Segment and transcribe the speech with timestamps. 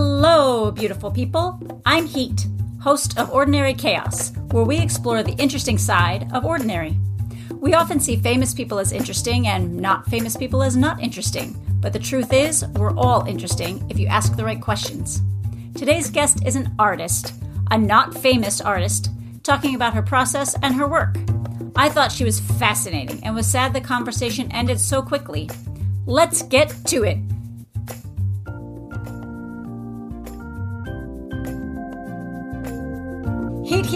[0.00, 1.58] Hello, beautiful people.
[1.84, 2.46] I'm Heat,
[2.80, 6.96] host of Ordinary Chaos, where we explore the interesting side of ordinary.
[7.50, 11.92] We often see famous people as interesting and not famous people as not interesting, but
[11.92, 15.20] the truth is, we're all interesting if you ask the right questions.
[15.74, 17.34] Today's guest is an artist,
[17.72, 19.10] a not famous artist,
[19.42, 21.16] talking about her process and her work.
[21.74, 25.50] I thought she was fascinating and was sad the conversation ended so quickly.
[26.06, 27.18] Let's get to it.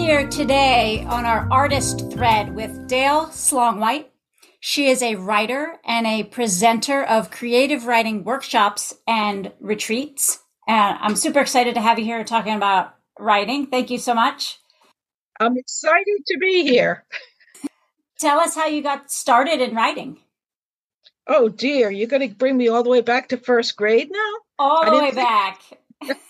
[0.03, 4.07] Here today on our artist thread with Dale Slongwhite.
[4.59, 10.43] She is a writer and a presenter of creative writing workshops and retreats.
[10.67, 13.67] And I'm super excited to have you here talking about writing.
[13.67, 14.59] Thank you so much.
[15.39, 17.05] I'm excited to be here.
[18.19, 20.19] Tell us how you got started in writing.
[21.27, 24.33] Oh dear, you're going to bring me all the way back to first grade now?
[24.59, 25.15] All the way think...
[25.15, 25.61] back.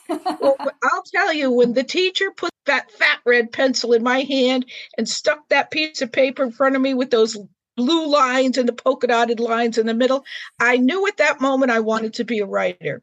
[0.09, 4.65] Well, I'll tell you, when the teacher put that fat red pencil in my hand
[4.97, 7.37] and stuck that piece of paper in front of me with those
[7.75, 10.23] blue lines and the polka dotted lines in the middle,
[10.59, 13.01] I knew at that moment I wanted to be a writer.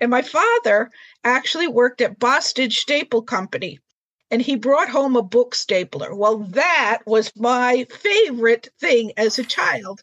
[0.00, 0.90] And my father
[1.24, 3.78] actually worked at Bostitch Staple Company
[4.30, 6.14] and he brought home a book stapler.
[6.14, 10.02] Well, that was my favorite thing as a child.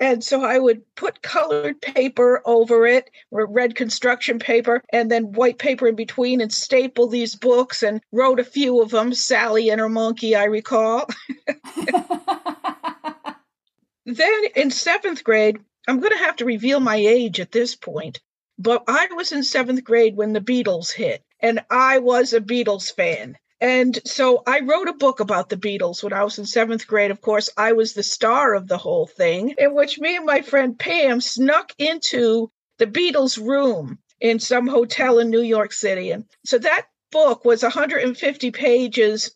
[0.00, 5.32] And so I would put colored paper over it, or red construction paper, and then
[5.32, 9.70] white paper in between and staple these books and wrote a few of them, Sally
[9.70, 11.08] and her monkey, I recall.
[14.04, 18.20] then in seventh grade, I'm going to have to reveal my age at this point,
[18.58, 22.92] but I was in seventh grade when the Beatles hit, and I was a Beatles
[22.92, 23.38] fan.
[23.64, 27.10] And so I wrote a book about the Beatles when I was in seventh grade.
[27.10, 30.42] Of course, I was the star of the whole thing, in which me and my
[30.42, 36.10] friend Pam snuck into the Beatles' room in some hotel in New York City.
[36.10, 39.34] And so that book was 150 pages,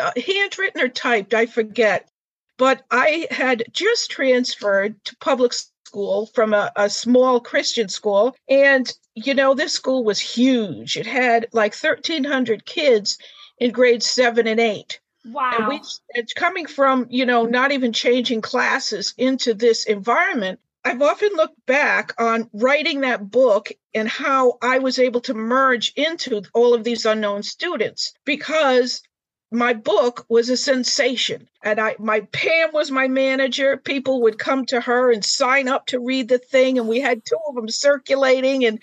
[0.00, 2.08] uh, handwritten or typed, I forget.
[2.56, 5.52] But I had just transferred to public
[5.84, 8.34] school from a, a small Christian school.
[8.48, 10.96] And, you know, this school was huge.
[10.96, 13.18] It had like 1,300 kids
[13.60, 15.00] in grades seven and eight.
[15.24, 15.54] Wow.
[15.58, 15.80] And we,
[16.10, 20.60] it's coming from, you know, not even changing classes into this environment.
[20.84, 25.92] I've often looked back on writing that book and how I was able to merge
[25.96, 29.02] into all of these unknown students because
[29.50, 34.66] my book was a sensation and i my pam was my manager people would come
[34.66, 37.68] to her and sign up to read the thing and we had two of them
[37.68, 38.78] circulating and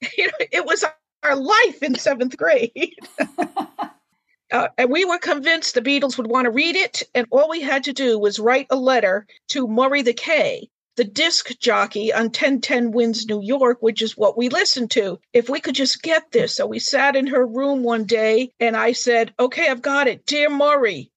[0.16, 0.84] you know it was
[1.22, 2.94] our life in seventh grade
[4.52, 7.60] Uh, and we were convinced the Beatles would want to read it, and all we
[7.60, 12.26] had to do was write a letter to Murray the K, the disc jockey on
[12.26, 15.18] 1010 Wins New York, which is what we listened to.
[15.32, 16.54] If we could just get this.
[16.54, 20.24] So we sat in her room one day and I said, Okay, I've got it.
[20.26, 21.10] Dear Murray.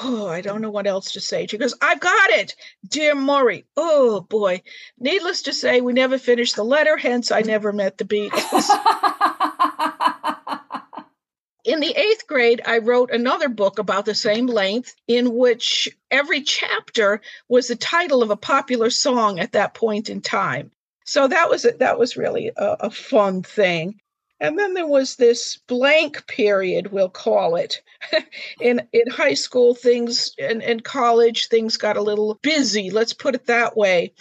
[0.00, 1.46] Oh, I don't know what else to say.
[1.46, 2.54] She goes, I've got it.
[2.86, 3.66] Dear Murray.
[3.76, 4.62] Oh, boy.
[4.98, 8.68] Needless to say, we never finished the letter, hence, I never met the Beatles.
[11.68, 16.40] in the eighth grade, I wrote another book about the same length, in which every
[16.40, 17.20] chapter
[17.50, 20.70] was the title of a popular song at that point in time.
[21.04, 24.00] So that was that was really a, a fun thing.
[24.40, 27.82] And then there was this blank period, we'll call it.
[28.62, 32.90] in in high school, things and in college, things got a little busy.
[32.90, 34.14] Let's put it that way.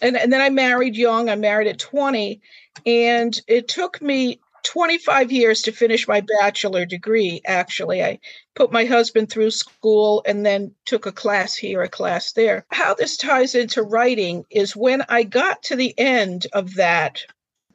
[0.00, 1.28] And, and then I married young.
[1.28, 2.40] I married at 20.
[2.86, 8.02] And it took me 25 years to finish my bachelor degree, actually.
[8.02, 8.18] I
[8.54, 12.64] put my husband through school and then took a class here, a class there.
[12.70, 17.22] How this ties into writing is when I got to the end of that,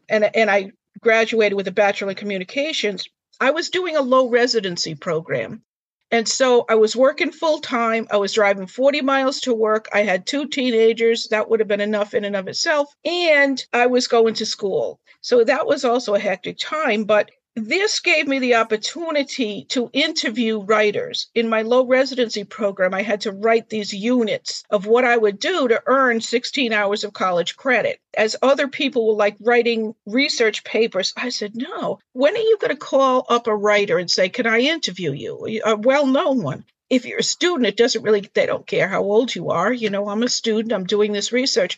[0.09, 3.07] and, and I graduated with a bachelor in communications,
[3.39, 5.63] I was doing a low residency program.
[6.11, 8.07] And so I was working full time.
[8.11, 9.87] I was driving 40 miles to work.
[9.93, 11.27] I had two teenagers.
[11.27, 12.93] That would have been enough in and of itself.
[13.05, 14.99] And I was going to school.
[15.21, 17.03] So that was also a hectic time.
[17.03, 21.27] But this gave me the opportunity to interview writers.
[21.35, 25.39] In my low residency program, I had to write these units of what I would
[25.39, 27.99] do to earn 16 hours of college credit.
[28.15, 32.71] As other people were like writing research papers, I said, No, when are you going
[32.71, 35.61] to call up a writer and say, Can I interview you?
[35.65, 39.03] A well known one if you're a student, it doesn't really, they don't care how
[39.03, 39.71] old you are.
[39.71, 41.77] You know, I'm a student, I'm doing this research.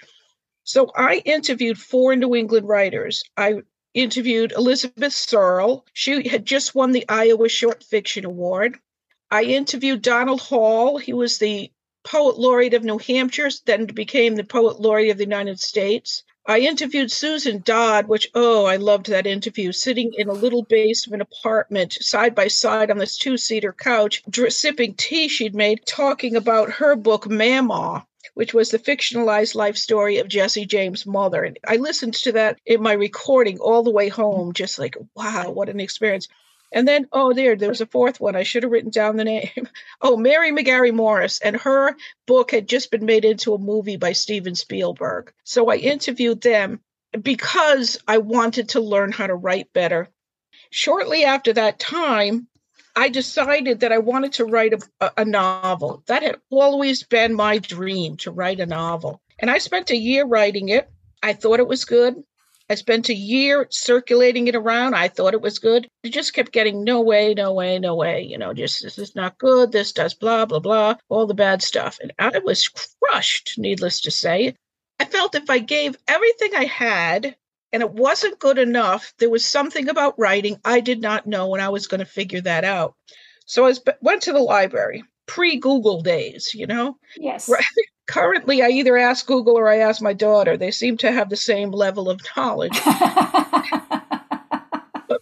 [0.64, 3.24] So I interviewed four New England writers.
[3.36, 3.64] I
[3.96, 5.86] interviewed Elizabeth Searle.
[5.92, 8.78] She had just won the Iowa Short Fiction Award.
[9.32, 10.98] I interviewed Donald Hall.
[10.98, 11.72] He was the
[12.04, 16.24] poet laureate of New Hampshire, then became the poet laureate of the United States.
[16.46, 21.22] I interviewed Susan Dodd, which, oh, I loved that interview, sitting in a little basement
[21.22, 26.72] apartment side by side on this two seater couch, sipping tea she'd made, talking about
[26.74, 31.44] her book, Mamaw which was the fictionalized life story of Jesse James' mother.
[31.44, 35.52] And I listened to that in my recording all the way home, just like, wow,
[35.52, 36.28] what an experience.
[36.72, 38.36] And then, oh, there, there was a fourth one.
[38.36, 39.50] I should have written down the name.
[40.04, 41.40] Oh, Mary McGarry Morris.
[41.42, 41.96] And her
[42.26, 45.32] book had just been made into a movie by Steven Spielberg.
[45.44, 46.80] So I interviewed them
[47.22, 50.10] because I wanted to learn how to write better.
[50.72, 52.48] Shortly after that time,
[52.96, 56.04] I decided that I wanted to write a, a, novel.
[56.08, 59.22] That had always been my dream to write a novel.
[59.40, 60.90] And I spent a year writing it.
[61.24, 62.24] I thought it was good.
[62.70, 64.96] I spent a year circulating it around.
[64.96, 65.88] I thought it was good.
[66.04, 68.22] It just kept getting no way, no way, no way.
[68.22, 69.72] You know, just this is not good.
[69.72, 71.98] This does blah, blah, blah, all the bad stuff.
[72.02, 72.70] And I was
[73.02, 74.56] crushed, needless to say.
[75.00, 77.36] I felt if I gave everything I had
[77.74, 81.62] and it wasn't good enough, there was something about writing I did not know, and
[81.62, 82.96] I was going to figure that out.
[83.46, 86.98] So I went to the library pre Google days, you know?
[87.18, 87.50] Yes.
[88.08, 90.58] Currently, I either ask Google or I ask my daughter.
[90.58, 92.78] They seem to have the same level of knowledge.
[92.86, 93.00] but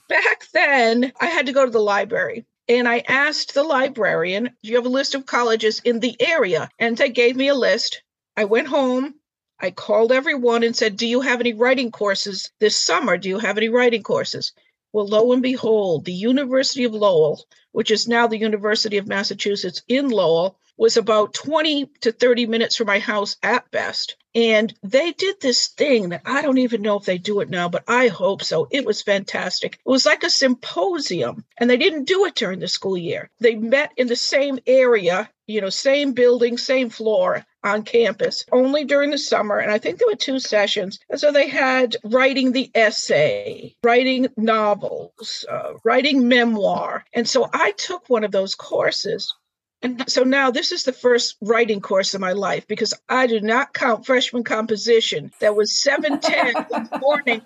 [0.07, 2.45] back then, I had to go to the library.
[2.67, 6.69] And I asked the librarian, Do you have a list of colleges in the area?
[6.79, 8.01] And they gave me a list.
[8.35, 9.15] I went home.
[9.61, 13.17] I called everyone and said, Do you have any writing courses this summer?
[13.17, 14.53] Do you have any writing courses?
[14.93, 19.81] Well, lo and behold, the University of Lowell, which is now the University of Massachusetts
[19.89, 24.15] in Lowell, was about 20 to 30 minutes from my house at best.
[24.33, 27.67] And they did this thing that I don't even know if they do it now,
[27.67, 28.69] but I hope so.
[28.71, 29.73] It was fantastic.
[29.73, 33.29] It was like a symposium, and they didn't do it during the school year.
[33.41, 38.83] They met in the same area, you know, same building, same floor on campus, only
[38.83, 39.57] during the summer.
[39.57, 40.99] And I think there were two sessions.
[41.09, 47.03] And so they had writing the essay, writing novels, uh, writing memoir.
[47.13, 49.33] And so I took one of those courses
[49.81, 53.39] and so now this is the first writing course of my life because I do
[53.39, 55.31] not count freshman composition.
[55.39, 56.53] That was 710 in
[56.91, 57.41] the morning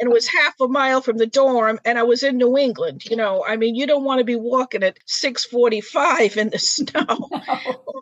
[0.00, 3.04] and was half a mile from the dorm and I was in New England.
[3.04, 7.30] You know, I mean, you don't want to be walking at 645 in the snow.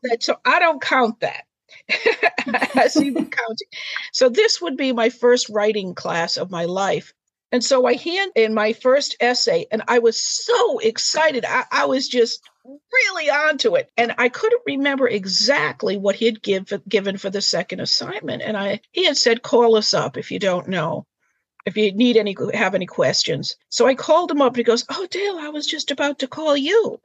[0.04, 0.16] No.
[0.18, 1.44] so I don't count that.
[1.90, 3.68] I see the counting.
[4.12, 7.12] So this would be my first writing class of my life.
[7.52, 11.44] And so I hand in my first essay, and I was so excited.
[11.44, 13.90] I, I was just really onto it.
[13.96, 18.42] And I couldn't remember exactly what he had give, given for the second assignment.
[18.42, 21.06] And I he had said, call us up if you don't know,
[21.66, 23.56] if you need any have any questions.
[23.68, 26.28] So I called him up and he goes, Oh Dale, I was just about to
[26.28, 27.00] call you.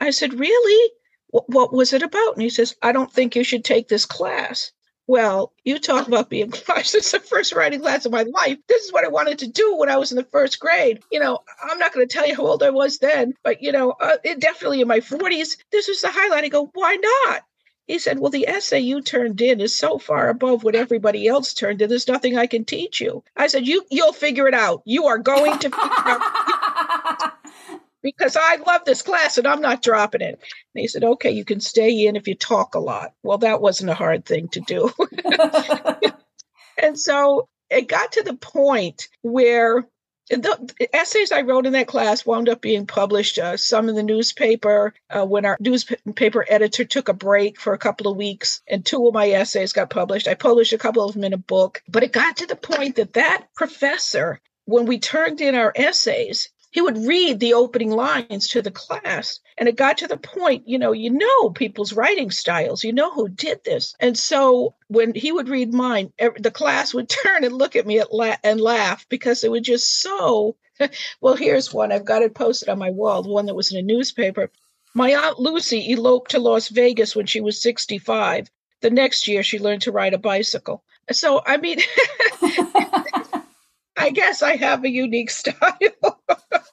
[0.00, 0.92] I said, Really?
[1.30, 2.34] What, was it about?
[2.34, 4.72] And he says, I don't think you should take this class.
[5.06, 6.92] Well, you talk about being crushed.
[6.92, 8.58] This is the first writing class of my life.
[8.68, 11.02] This is what I wanted to do when I was in the first grade.
[11.10, 13.72] You know, I'm not going to tell you how old I was then, but, you
[13.72, 16.44] know, uh, it definitely in my 40s, this was the highlight.
[16.44, 17.42] I go, why not?
[17.90, 21.52] He said, Well, the essay you turned in is so far above what everybody else
[21.52, 23.24] turned in, there's nothing I can teach you.
[23.36, 24.82] I said, You you'll figure it out.
[24.84, 27.32] You are going to figure it out.
[28.02, 30.40] because I love this class and I'm not dropping it.
[30.74, 33.12] And he said, okay, you can stay in if you talk a lot.
[33.22, 34.90] Well, that wasn't a hard thing to do.
[36.82, 39.86] and so it got to the point where
[40.30, 44.02] the, essays I wrote in that class wound up being published, uh, some in the
[44.02, 44.94] newspaper.
[45.10, 49.06] Uh, when our newspaper editor took a break for a couple of weeks, and two
[49.06, 50.28] of my essays got published.
[50.28, 51.82] I published a couple of them in a book.
[51.88, 56.48] But it got to the point that that professor, when we turned in our essays,
[56.70, 59.40] he would read the opening lines to the class.
[59.58, 62.84] And it got to the point you know you know people's writing styles.
[62.84, 63.94] You know who did this.
[64.00, 68.02] And so when he would read mine the class would turn and look at me
[68.44, 70.56] and laugh because it was just so
[71.20, 71.92] well here's one.
[71.92, 74.50] I've got it posted on my wall the one that was in a newspaper.
[74.94, 78.50] My aunt lucy eloped to las vegas when she was 65
[78.80, 80.84] the next year she learned to ride a bicycle.
[81.10, 81.80] So i mean
[83.96, 86.20] I guess I have a unique style.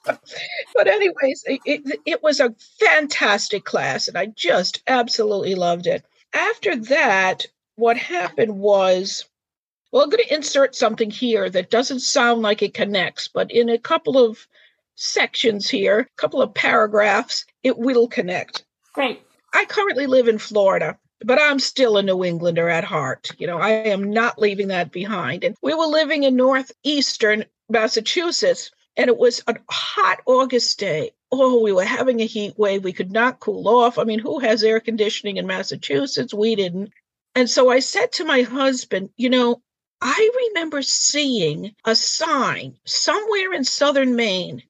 [0.06, 6.06] but anyways, it, it was a fantastic class and I just absolutely loved it.
[6.34, 7.46] After that,
[7.76, 9.26] what happened was
[9.92, 13.70] well, I'm going to insert something here that doesn't sound like it connects, but in
[13.70, 14.46] a couple of
[14.96, 18.66] sections here, a couple of paragraphs, it will connect.
[18.94, 19.22] Great.
[19.54, 23.32] I currently live in Florida but I'm still a New Englander at heart.
[23.38, 25.44] You know, I am not leaving that behind.
[25.44, 31.12] And we were living in northeastern Massachusetts, and it was a hot August day.
[31.32, 32.84] Oh, we were having a heat wave.
[32.84, 33.98] We could not cool off.
[33.98, 36.34] I mean, who has air conditioning in Massachusetts?
[36.34, 36.92] We didn't.
[37.36, 39.62] And so I said to my husband, you know,
[40.02, 44.64] I remember seeing a sign somewhere in southern Maine,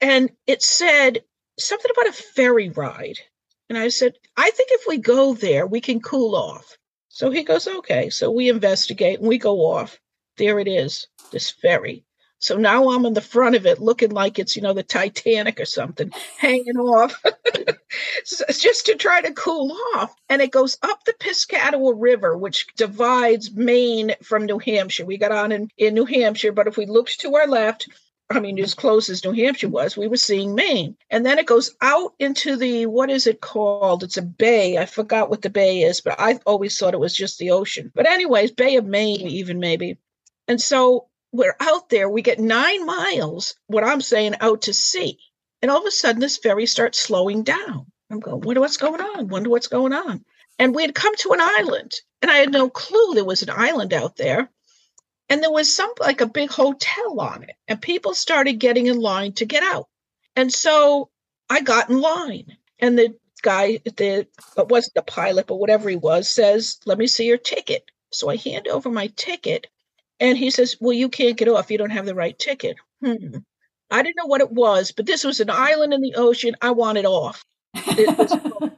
[0.00, 1.22] and it said
[1.58, 3.18] something about a ferry ride.
[3.68, 6.76] And I said, I think if we go there, we can cool off.
[7.08, 8.10] So he goes, okay.
[8.10, 9.98] So we investigate and we go off.
[10.36, 12.04] There it is, this ferry.
[12.38, 15.58] So now I'm in the front of it looking like it's, you know, the Titanic
[15.58, 17.20] or something, hanging off
[18.26, 20.14] just to try to cool off.
[20.28, 25.06] And it goes up the Piscataqua River, which divides Maine from New Hampshire.
[25.06, 27.88] We got on in, in New Hampshire, but if we looked to our left,
[28.28, 30.96] I mean, as close as New Hampshire was, we were seeing Maine.
[31.10, 34.02] And then it goes out into the, what is it called?
[34.02, 34.78] It's a bay.
[34.78, 37.92] I forgot what the bay is, but I always thought it was just the ocean.
[37.94, 39.98] But, anyways, Bay of Maine, even maybe.
[40.48, 45.18] And so we're out there, we get nine miles, what I'm saying, out to sea.
[45.62, 47.86] And all of a sudden, this ferry starts slowing down.
[48.10, 50.24] I'm going, wonder what's going on, wonder what's going on.
[50.58, 51.92] And we had come to an island,
[52.22, 54.48] and I had no clue there was an island out there
[55.28, 59.00] and there was some like a big hotel on it and people started getting in
[59.00, 59.88] line to get out.
[60.34, 61.10] And so
[61.48, 65.94] i got in line and the guy the it wasn't the pilot but whatever he
[65.96, 67.90] was says let me see your ticket.
[68.12, 69.66] So i hand over my ticket
[70.20, 71.70] and he says well you can't get off.
[71.70, 72.76] You don't have the right ticket.
[73.04, 73.38] Hmm.
[73.90, 76.56] i didn't know what it was but this was an island in the ocean.
[76.60, 77.44] I wanted off.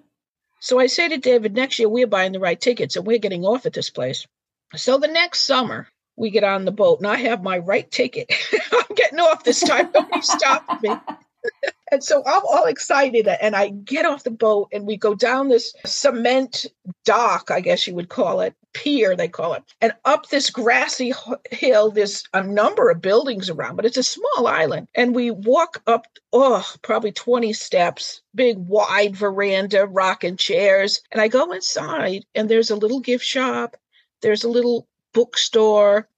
[0.60, 3.44] So i say to david next year we're buying the right tickets and we're getting
[3.44, 4.26] off at this place.
[4.74, 8.32] So the next summer we get on the boat and I have my right ticket.
[8.72, 9.88] I'm getting off this time.
[9.94, 10.90] Nobody stopped me.
[11.92, 15.48] and so I'm all excited and I get off the boat and we go down
[15.48, 16.66] this cement
[17.04, 19.62] dock, I guess you would call it, pier, they call it.
[19.80, 21.12] And up this grassy
[21.50, 24.88] hill, there's a number of buildings around, but it's a small island.
[24.94, 31.00] And we walk up, oh, probably 20 steps, big wide veranda, rocking chairs.
[31.12, 33.76] And I go inside and there's a little gift shop.
[34.20, 36.08] There's a little bookstore.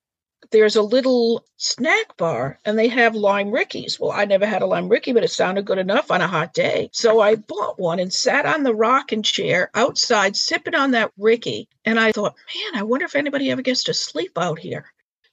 [0.50, 3.99] There's a little snack bar and they have lime rickeys.
[3.99, 6.52] Well, I never had a lime rickey, but it sounded good enough on a hot
[6.52, 6.90] day.
[6.92, 11.66] So I bought one and sat on the rocking chair outside, sipping on that rickey.
[11.87, 14.85] And I thought, man, I wonder if anybody ever gets to sleep out here.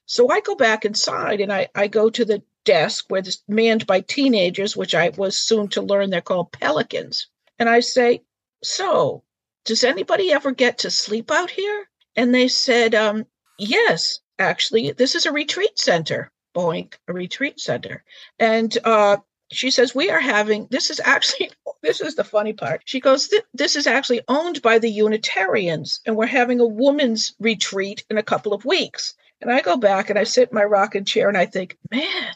[0.05, 3.85] So I go back inside and I, I go to the desk where it's manned
[3.85, 7.27] by teenagers, which I was soon to learn they're called pelicans.
[7.59, 8.23] And I say,
[8.63, 9.23] So,
[9.65, 11.89] does anybody ever get to sleep out here?
[12.15, 13.25] And they said, um,
[13.57, 16.31] Yes, actually, this is a retreat center.
[16.55, 18.03] Boink, a retreat center.
[18.39, 19.17] And uh,
[19.51, 22.81] she says, We are having, this is actually, this is the funny part.
[22.85, 28.03] She goes, This is actually owned by the Unitarians, and we're having a women's retreat
[28.09, 29.13] in a couple of weeks.
[29.41, 32.33] And I go back and I sit in my rocking chair and I think, Man,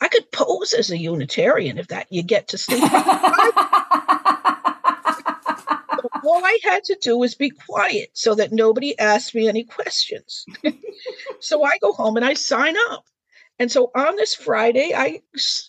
[0.00, 2.82] I could pose as a Unitarian if that you get to sleep.
[6.28, 10.44] all I had to do was be quiet so that nobody asked me any questions.
[11.40, 13.04] so I go home and I sign up.
[13.58, 15.22] And so on this Friday, I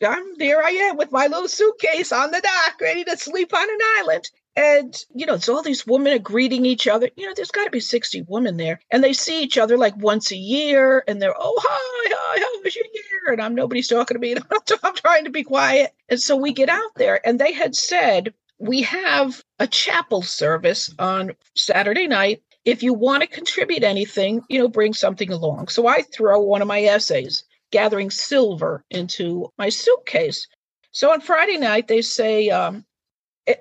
[0.03, 3.69] I'm there I am with my little suitcase on the dock, ready to sleep on
[3.69, 4.29] an island.
[4.55, 7.09] And you know, it's all these women are greeting each other.
[7.15, 9.95] You know, there's got to be 60 women there, and they see each other like
[9.97, 13.33] once a year, and they're oh hi hi how was your year?
[13.33, 14.35] And I'm nobody's talking to me.
[14.83, 15.93] I'm trying to be quiet.
[16.09, 20.93] And so we get out there, and they had said we have a chapel service
[20.99, 22.41] on Saturday night.
[22.63, 25.67] If you want to contribute anything, you know, bring something along.
[25.67, 30.47] So I throw one of my essays, gathering silver, into my suitcase.
[30.91, 32.85] So on Friday night, they say, um,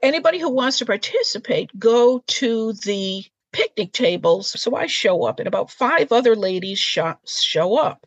[0.02, 4.58] anybody who wants to participate, go to the picnic tables.
[4.60, 8.06] So I show up, and about five other ladies show, show up.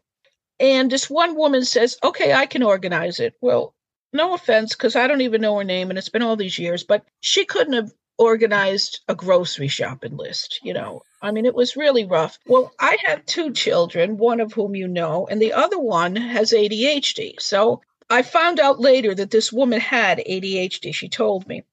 [0.60, 3.36] And this one woman says, Okay, I can organize it.
[3.42, 3.76] Well,
[4.14, 6.84] no offense, because I don't even know her name and it's been all these years,
[6.84, 11.02] but she couldn't have organized a grocery shopping list, you know.
[11.22, 12.38] I mean, it was really rough.
[12.46, 16.52] Well, I have two children, one of whom you know, and the other one has
[16.52, 17.40] ADHD.
[17.40, 20.94] So I found out later that this woman had ADHD.
[20.94, 21.64] She told me.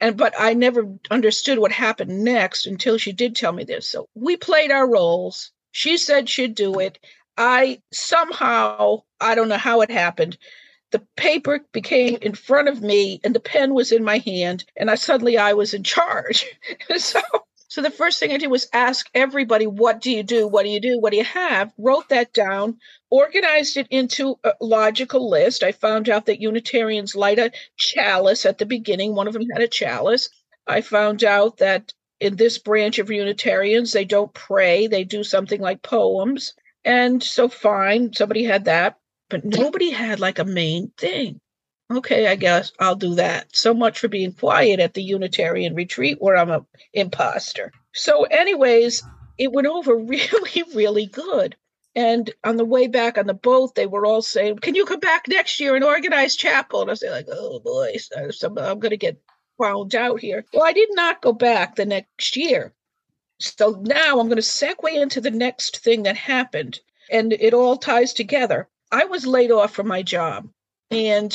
[0.00, 3.88] And but I never understood what happened next until she did tell me this.
[3.88, 5.52] So we played our roles.
[5.70, 6.98] She said she'd do it.
[7.36, 10.36] I somehow, I don't know how it happened,
[10.92, 14.90] the paper became in front of me and the pen was in my hand and
[14.90, 16.46] I suddenly I was in charge.
[16.96, 17.20] so
[17.72, 20.46] so the first thing I did was ask everybody, what do you do?
[20.46, 21.00] What do you do?
[21.00, 21.72] What do you have?
[21.78, 22.76] Wrote that down,
[23.08, 25.62] organized it into a logical list.
[25.62, 29.14] I found out that Unitarians light a chalice at the beginning.
[29.14, 30.28] One of them had a chalice.
[30.66, 35.62] I found out that in this branch of Unitarians, they don't pray, they do something
[35.62, 36.52] like poems.
[36.84, 38.98] And so, fine, somebody had that
[39.32, 41.40] but nobody had like a main thing.
[41.90, 43.56] Okay, I guess I'll do that.
[43.56, 47.72] So much for being quiet at the Unitarian retreat where I'm a imposter.
[47.94, 49.02] So, anyways,
[49.38, 51.56] it went over really, really good.
[51.94, 55.00] And on the way back on the boat, they were all saying, Can you come
[55.00, 56.82] back next year and organize chapel?
[56.82, 59.18] And I was like, Oh boy, uh, I'm going to get
[59.58, 60.44] found out here.
[60.52, 62.74] Well, I did not go back the next year.
[63.38, 66.80] So now I'm going to segue into the next thing that happened.
[67.10, 68.68] And it all ties together.
[68.92, 70.48] I was laid off from my job
[70.90, 71.34] and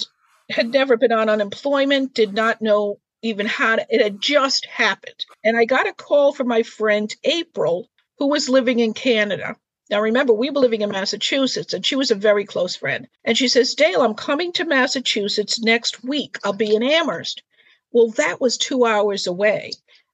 [0.50, 5.26] had never been on unemployment, did not know even how to, it had just happened.
[5.44, 9.56] And I got a call from my friend April, who was living in Canada.
[9.90, 13.08] Now, remember, we were living in Massachusetts, and she was a very close friend.
[13.26, 16.38] And she says, Dale, I'm coming to Massachusetts next week.
[16.44, 17.42] I'll be in Amherst.
[17.92, 19.72] Well, that was two hours away.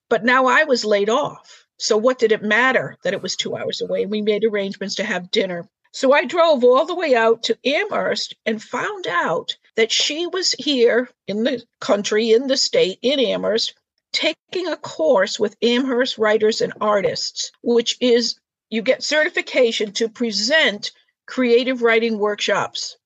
[0.09, 1.65] But now I was laid off.
[1.77, 4.05] So, what did it matter that it was two hours away?
[4.05, 5.67] We made arrangements to have dinner.
[5.93, 10.53] So, I drove all the way out to Amherst and found out that she was
[10.53, 13.75] here in the country, in the state, in Amherst,
[14.11, 18.35] taking a course with Amherst writers and artists, which is
[18.69, 20.91] you get certification to present
[21.27, 22.97] creative writing workshops.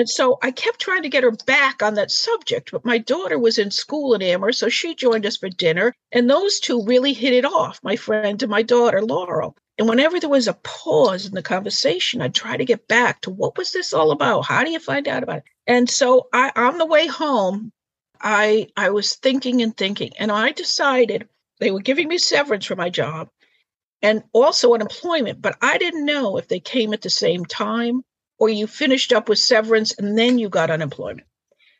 [0.00, 3.38] And so I kept trying to get her back on that subject, but my daughter
[3.38, 5.92] was in school in Amherst, so she joined us for dinner.
[6.10, 9.58] And those two really hit it off, my friend and my daughter, Laurel.
[9.76, 13.30] And whenever there was a pause in the conversation, I'd try to get back to
[13.30, 14.46] what was this all about?
[14.46, 15.44] How do you find out about it?
[15.66, 17.70] And so I, on the way home,
[18.22, 21.28] I I was thinking and thinking, and I decided
[21.58, 23.28] they were giving me severance for my job
[24.00, 25.42] and also unemployment.
[25.42, 28.02] But I didn't know if they came at the same time
[28.40, 31.26] or you finished up with severance and then you got unemployment.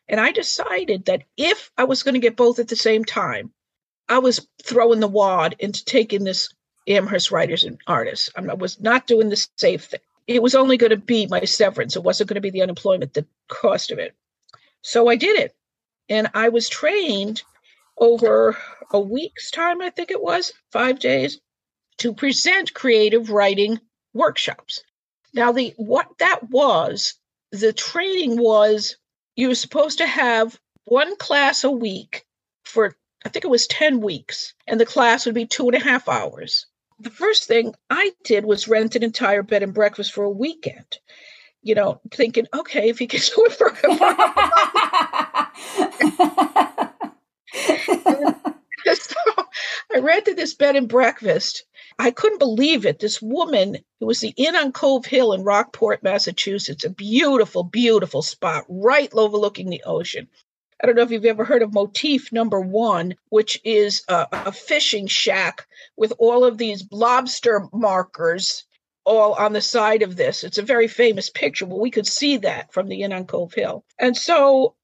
[0.09, 3.51] And I decided that if I was going to get both at the same time,
[4.09, 6.53] I was throwing the wad into taking this
[6.87, 8.31] Amherst Writers and Artists.
[8.37, 10.01] I was not doing the safe thing.
[10.27, 11.97] It was only going to be my severance.
[11.97, 14.15] It wasn't going to be the unemployment, the cost of it.
[14.83, 15.55] So I did it.
[16.09, 17.43] And I was trained
[17.97, 18.57] over
[18.93, 21.41] a week's time, I think it was, five days
[21.99, 23.81] to present creative writing
[24.13, 24.83] workshops.
[25.33, 27.15] Now, the what that was,
[27.53, 28.97] the training was
[29.37, 32.25] you were supposed to have one class a week
[32.65, 35.85] for I think it was 10 weeks, and the class would be two and a
[35.85, 36.65] half hours.
[36.99, 40.99] The first thing I did was rent an entire bed and breakfast for a weekend.
[41.63, 43.75] You know, thinking, okay, if you can do it for a
[48.95, 49.15] so
[49.95, 51.65] I rented this bed and breakfast
[52.01, 52.99] I couldn't believe it.
[52.99, 58.23] This woman, it was the Inn on Cove Hill in Rockport, Massachusetts, a beautiful, beautiful
[58.23, 60.27] spot right overlooking the ocean.
[60.83, 64.51] I don't know if you've ever heard of Motif Number One, which is a, a
[64.51, 65.67] fishing shack
[65.99, 68.65] with all of these lobster markers
[69.05, 70.43] all on the side of this.
[70.43, 71.67] It's a very famous picture.
[71.67, 73.85] Well, we could see that from the Inn on Cove Hill.
[73.99, 74.75] And so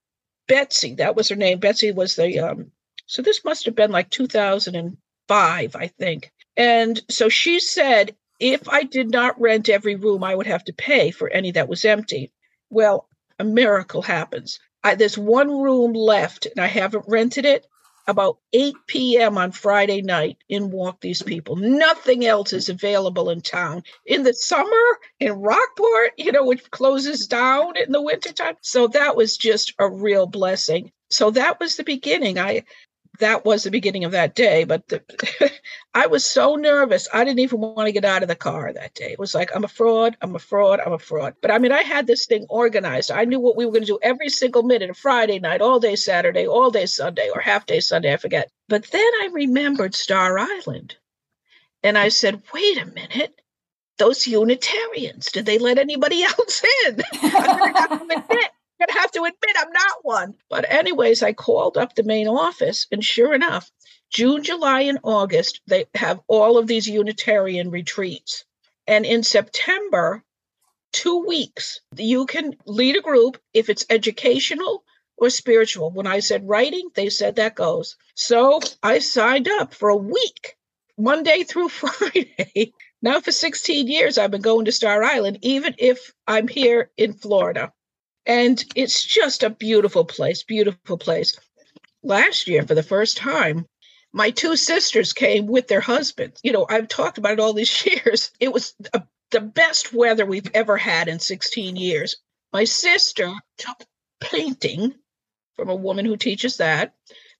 [0.48, 1.60] Betsy, that was her name.
[1.60, 2.72] Betsy was the, um,
[3.06, 6.30] so this must have been like 2005, I think.
[6.56, 10.72] And so she said, if I did not rent every room, I would have to
[10.72, 12.32] pay for any that was empty.
[12.70, 14.58] Well, a miracle happens.
[14.82, 17.66] I, there's one room left, and I haven't rented it.
[18.08, 19.36] About 8 p.m.
[19.36, 21.56] on Friday night, in walk these people.
[21.56, 23.82] Nothing else is available in town.
[24.06, 28.54] In the summer, in Rockport, you know, which closes down in the wintertime.
[28.60, 30.92] So that was just a real blessing.
[31.10, 32.38] So that was the beginning.
[32.38, 32.62] I
[33.18, 34.64] that was the beginning of that day.
[34.64, 35.02] But the,
[35.94, 37.08] I was so nervous.
[37.12, 39.12] I didn't even want to get out of the car that day.
[39.12, 40.16] It was like, I'm a fraud.
[40.22, 40.80] I'm a fraud.
[40.80, 41.34] I'm a fraud.
[41.40, 43.10] But I mean, I had this thing organized.
[43.10, 45.80] I knew what we were going to do every single minute of Friday night, all
[45.80, 48.12] day Saturday, all day Sunday, or half day Sunday.
[48.12, 48.50] I forget.
[48.68, 50.96] But then I remembered Star Island.
[51.82, 53.40] And I said, wait a minute.
[53.98, 57.02] Those Unitarians, did they let anybody else in?
[58.78, 60.34] gonna have to admit I'm not one.
[60.48, 63.70] But anyways, I called up the main office, and sure enough,
[64.10, 68.44] June, July, and August they have all of these Unitarian retreats,
[68.86, 70.22] and in September,
[70.92, 74.84] two weeks you can lead a group if it's educational
[75.16, 75.90] or spiritual.
[75.90, 77.96] When I said writing, they said that goes.
[78.14, 80.56] So I signed up for a week,
[80.98, 82.72] Monday through Friday.
[83.02, 87.12] Now, for 16 years, I've been going to Star Island, even if I'm here in
[87.12, 87.72] Florida.
[88.26, 91.38] And it's just a beautiful place, beautiful place.
[92.02, 93.66] Last year, for the first time,
[94.12, 96.40] my two sisters came with their husbands.
[96.42, 98.32] You know, I've talked about it all these years.
[98.40, 102.16] It was a, the best weather we've ever had in 16 years.
[102.52, 103.84] My sister took
[104.20, 104.94] painting
[105.56, 106.94] from a woman who teaches that.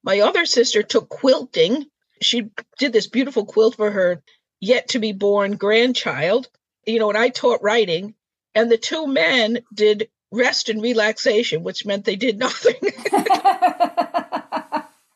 [0.05, 1.87] My other sister took quilting.
[2.23, 4.23] She did this beautiful quilt for her
[4.61, 6.49] yet to be born grandchild.
[6.87, 8.15] You know, and I taught writing.
[8.55, 12.75] And the two men did rest and relaxation, which meant they did nothing.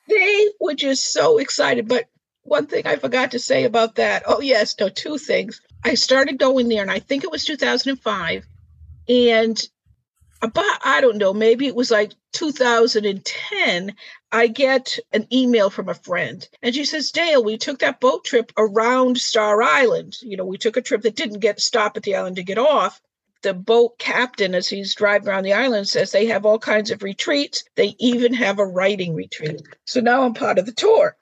[0.09, 1.88] they were just so excited.
[1.88, 2.07] But
[2.42, 4.25] one thing I forgot to say about that.
[4.27, 5.61] Oh, yes, no, two things.
[5.85, 8.46] I started going there, and I think it was 2005.
[9.09, 9.68] And
[10.42, 13.94] uh, about, I don't know, maybe it was like 2010,
[14.33, 16.46] I get an email from a friend.
[16.62, 20.16] And she says, Dale, we took that boat trip around Star Island.
[20.23, 22.59] You know, we took a trip that didn't get stop at the island to get
[22.59, 23.01] off
[23.42, 27.03] the boat captain, as he's driving around the island, says they have all kinds of
[27.03, 27.64] retreats.
[27.76, 29.62] They even have a writing retreat.
[29.87, 31.16] So now I'm part of the tour.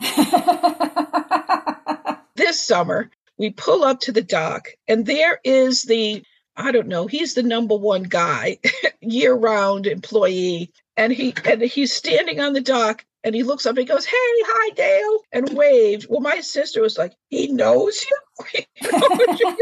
[2.36, 6.22] this summer, we pull up to the dock, and there is the
[6.56, 8.58] I don't know, he's the number one guy,
[9.00, 10.72] year round employee.
[10.96, 14.06] And he and he's standing on the dock and he looks up and he goes,
[14.06, 16.06] Hey, hi, Dale, and waved.
[16.08, 18.16] Well, my sister was like, He knows you.
[18.82, 19.54] so,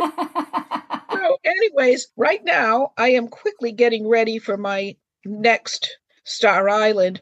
[1.44, 7.20] anyways, right now I am quickly getting ready for my next Star Island.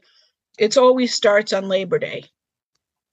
[0.59, 2.25] It's always starts on Labor Day.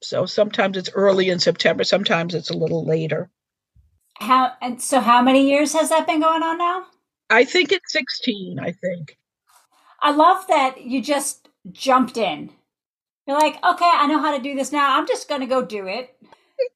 [0.01, 3.29] So sometimes it's early in September, sometimes it's a little later.
[4.15, 6.85] How and so how many years has that been going on now?
[7.29, 9.17] I think it's 16, I think.
[10.01, 12.51] I love that you just jumped in.
[13.27, 14.97] You're like, okay, I know how to do this now.
[14.97, 16.17] I'm just going to go do it.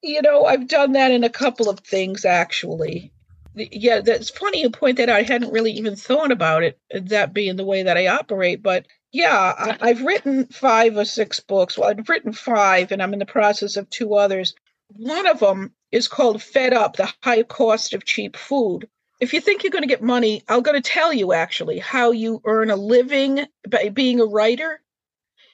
[0.02, 3.12] You know, I've done that in a couple of things actually.
[3.56, 5.18] Yeah, that's funny you point that out.
[5.18, 8.64] I hadn't really even thought about it, that being the way that I operate.
[8.64, 11.78] But yeah, I, I've written five or six books.
[11.78, 14.56] Well, I've written five, and I'm in the process of two others.
[14.88, 18.90] One of them is called Fed Up The High Cost of Cheap Food.
[19.20, 22.12] If you think you're going to get money, I'm going to tell you actually how
[22.12, 24.82] you earn a living by being a writer.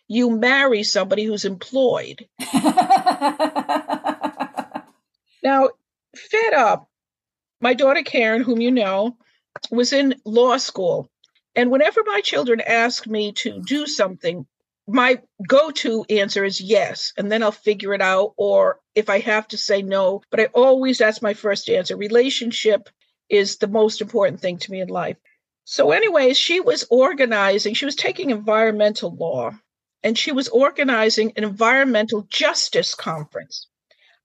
[0.07, 2.27] You marry somebody who's employed.
[5.43, 5.69] now,
[6.15, 6.89] Fed Up,
[7.61, 9.17] my daughter Karen, whom you know,
[9.71, 11.09] was in law school.
[11.55, 14.45] And whenever my children ask me to do something,
[14.87, 18.33] my go to answer is yes, and then I'll figure it out.
[18.37, 21.95] Or if I have to say no, but I always, that's my first answer.
[21.95, 22.89] Relationship
[23.29, 25.17] is the most important thing to me in life.
[25.65, 29.51] So, anyways, she was organizing, she was taking environmental law,
[30.01, 33.67] and she was organizing an environmental justice conference.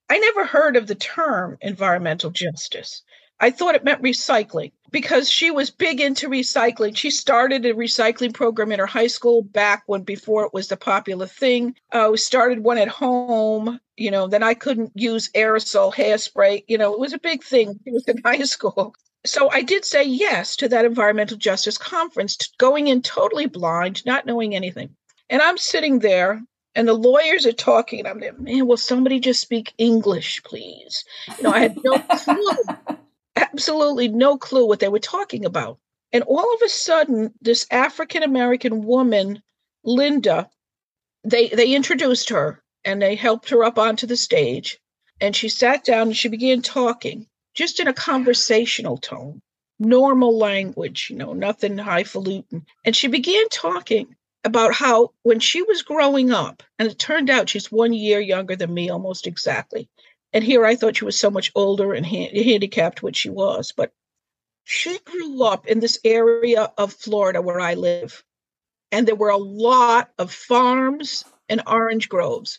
[0.09, 3.03] I never heard of the term environmental justice.
[3.41, 6.97] I thought it meant recycling because she was big into recycling.
[6.97, 10.77] She started a recycling program in her high school back when before it was the
[10.77, 11.75] popular thing.
[11.91, 13.81] Uh, we started one at home.
[13.97, 16.65] You know, then I couldn't use aerosol hairspray.
[16.69, 17.81] You know, it was a big thing.
[17.85, 18.95] It was in high school.
[19.27, 24.27] So I did say yes to that environmental justice conference, going in totally blind, not
[24.27, 24.95] knowing anything.
[25.31, 26.43] And I'm sitting there
[26.75, 31.05] and the lawyers are talking and i'm like, man will somebody just speak english please
[31.37, 32.97] you know i had no clue
[33.37, 35.79] absolutely no clue what they were talking about.
[36.13, 39.43] And all of a sudden, this African American woman,
[39.85, 40.49] Linda,
[41.25, 44.79] they they introduced her and they helped her up onto the stage.
[45.21, 49.41] And she sat down and she began talking, just in a conversational tone,
[49.79, 52.67] normal language, you know, nothing highfalutin.
[52.85, 57.49] And she began talking about how when she was growing up, and it turned out
[57.49, 59.89] she's one year younger than me almost exactly,
[60.35, 63.73] and here I thought she was so much older and ha- handicapped, which she was.
[63.73, 63.93] But
[64.65, 68.25] she grew up in this area of Florida where I live.
[68.91, 72.59] And there were a lot of farms and orange groves.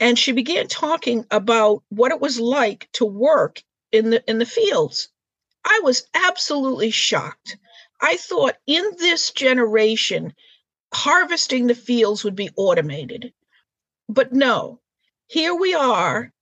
[0.00, 4.46] And she began talking about what it was like to work in the in the
[4.46, 5.10] fields.
[5.64, 7.58] I was absolutely shocked.
[8.00, 10.34] I thought in this generation,
[10.92, 13.32] harvesting the fields would be automated.
[14.08, 14.80] But no,
[15.26, 16.32] here we are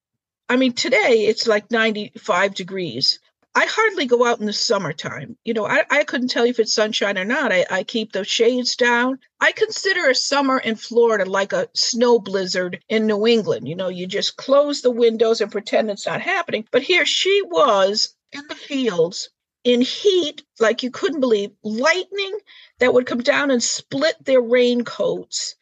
[0.50, 3.20] I mean, today it's like 95 degrees.
[3.54, 5.36] I hardly go out in the summertime.
[5.44, 7.52] You know, I, I couldn't tell you if it's sunshine or not.
[7.52, 9.20] I, I keep those shades down.
[9.40, 13.68] I consider a summer in Florida like a snow blizzard in New England.
[13.68, 16.66] You know, you just close the windows and pretend it's not happening.
[16.72, 19.30] But here she was in the fields
[19.62, 22.36] in heat like you couldn't believe, lightning
[22.80, 25.54] that would come down and split their raincoats,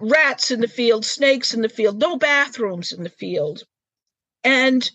[0.00, 3.64] rats in the field, snakes in the field, no bathrooms in the field
[4.44, 4.90] and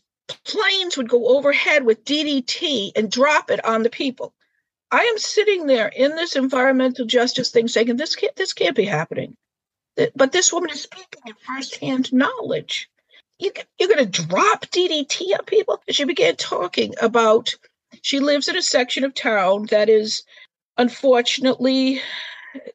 [0.45, 4.33] planes would go overhead with DDT and drop it on the people.
[4.91, 8.85] I am sitting there in this environmental justice thing saying, this can't, this can't be
[8.85, 9.35] happening.
[10.15, 12.89] But this woman is speaking in firsthand knowledge.
[13.37, 15.81] You, you're going to drop DDT on people?
[15.89, 17.53] She began talking about
[18.01, 20.23] she lives in a section of town that is
[20.79, 22.01] unfortunately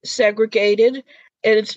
[0.04, 1.02] segregated,
[1.42, 1.76] and it's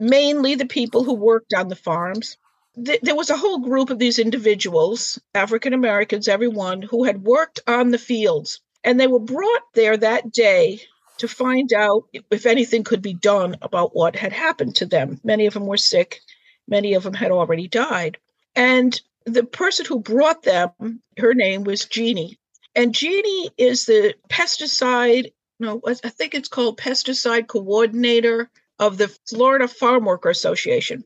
[0.00, 2.38] mainly the people who worked on the farms
[2.78, 7.90] there was a whole group of these individuals, African Americans, everyone, who had worked on
[7.90, 8.60] the fields.
[8.84, 10.80] And they were brought there that day
[11.18, 15.20] to find out if anything could be done about what had happened to them.
[15.24, 16.20] Many of them were sick,
[16.68, 18.18] many of them had already died.
[18.54, 22.38] And the person who brought them, her name was Jeannie.
[22.76, 29.66] And Jeannie is the pesticide, no, I think it's called pesticide coordinator of the Florida
[29.66, 31.04] Farm Worker Association.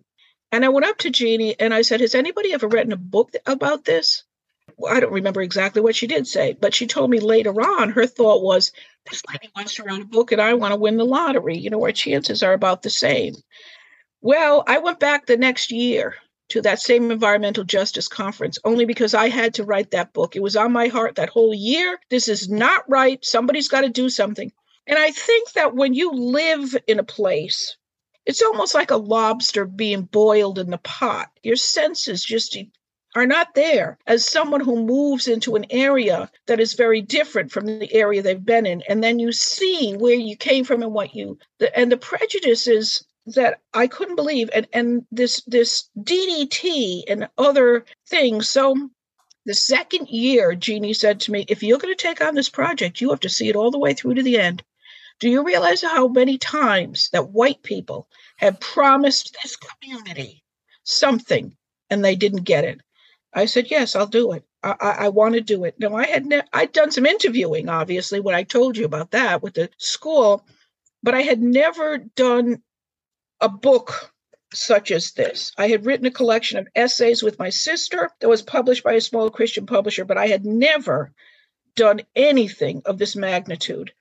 [0.50, 3.32] And I went up to Jeannie and I said, Has anybody ever written a book
[3.46, 4.24] about this?
[4.76, 7.90] Well, I don't remember exactly what she did say, but she told me later on
[7.90, 8.72] her thought was,
[9.10, 11.56] This lady wants to write a book and I want to win the lottery.
[11.56, 13.34] You know, our chances are about the same.
[14.20, 16.16] Well, I went back the next year
[16.52, 20.36] to that same environmental justice conference only because I had to write that book.
[20.36, 21.98] It was on my heart that whole year.
[22.10, 23.24] This is not right.
[23.24, 24.52] Somebody's got to do something.
[24.86, 27.76] And I think that when you live in a place,
[28.26, 31.30] it's almost like a lobster being boiled in the pot.
[31.42, 32.58] Your senses just
[33.14, 37.66] are not there as someone who moves into an area that is very different from
[37.66, 41.14] the area they've been in and then you see where you came from and what
[41.14, 47.28] you the, and the prejudices that I couldn't believe, and and this this DDT and
[47.38, 48.48] other things.
[48.48, 48.90] So
[49.44, 53.00] the second year, Jeannie said to me, "If you're going to take on this project,
[53.00, 54.62] you have to see it all the way through to the end."
[55.20, 58.08] Do you realize how many times that white people
[58.38, 60.42] have promised this community
[60.82, 61.56] something
[61.90, 62.80] and they didn't get it?
[63.32, 64.44] I said, "Yes, I'll do it.
[64.64, 68.18] I, I, want to do it." Now, I had ne- I'd done some interviewing, obviously,
[68.18, 70.44] when I told you about that with the school,
[71.04, 72.62] but I had never done
[73.42, 74.12] a book
[74.54, 75.52] such as this.
[75.58, 79.00] I had written a collection of essays with my sister that was published by a
[79.00, 81.12] small Christian publisher, but I had never
[81.74, 83.92] done anything of this magnitude.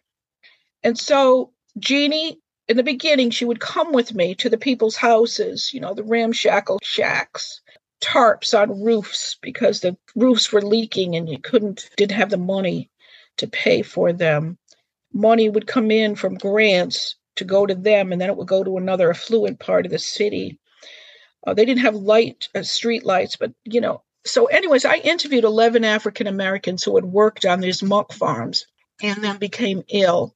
[0.83, 5.73] And so, Jeannie, in the beginning, she would come with me to the people's houses,
[5.73, 7.61] you know, the ramshackle shacks,
[8.01, 12.89] tarps on roofs because the roofs were leaking and you couldn't, didn't have the money
[13.37, 14.57] to pay for them.
[15.13, 18.63] Money would come in from grants to go to them, and then it would go
[18.63, 20.59] to another affluent part of the city.
[21.45, 24.01] Uh, they didn't have light uh, street lights, but you know.
[24.25, 28.67] So, anyways, I interviewed eleven African Americans who had worked on these muck farms
[29.03, 30.35] and then became ill.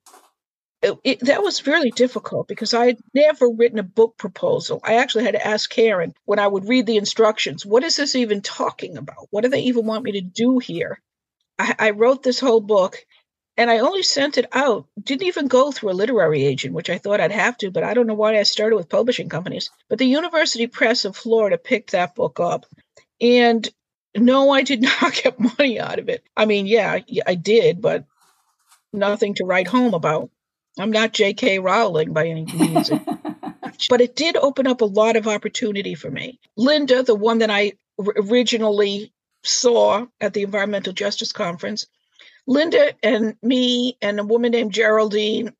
[0.81, 4.79] It, it, that was really difficult because I had never written a book proposal.
[4.83, 8.15] I actually had to ask Karen when I would read the instructions, what is this
[8.15, 9.27] even talking about?
[9.31, 11.01] What do they even want me to do here?
[11.57, 12.97] I, I wrote this whole book
[13.57, 14.87] and I only sent it out.
[15.01, 17.93] Didn't even go through a literary agent, which I thought I'd have to, but I
[17.93, 19.69] don't know why I started with publishing companies.
[19.89, 22.65] But the University Press of Florida picked that book up.
[23.21, 23.67] And
[24.15, 26.23] no, I did not get money out of it.
[26.35, 28.05] I mean, yeah, I did, but
[28.91, 30.29] nothing to write home about.
[30.77, 31.59] I'm not J.K.
[31.59, 32.89] Rowling by any means.
[33.89, 36.39] but it did open up a lot of opportunity for me.
[36.57, 39.13] Linda, the one that I originally
[39.43, 41.87] saw at the Environmental Justice Conference,
[42.47, 45.53] Linda and me and a woman named Geraldine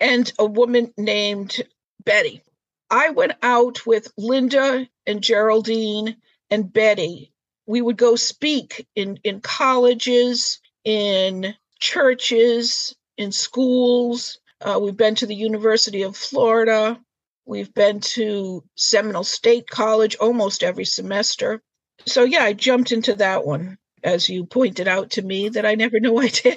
[0.00, 1.56] and a woman named
[2.04, 2.42] Betty.
[2.90, 6.16] I went out with Linda and Geraldine
[6.50, 7.32] and Betty.
[7.66, 14.38] We would go speak in, in colleges, in churches, in schools.
[14.60, 17.00] Uh, we've been to the University of Florida.
[17.44, 21.62] We've been to Seminole State College almost every semester.
[22.04, 25.74] So, yeah, I jumped into that one as you pointed out to me, that I
[25.74, 26.56] never knew I did.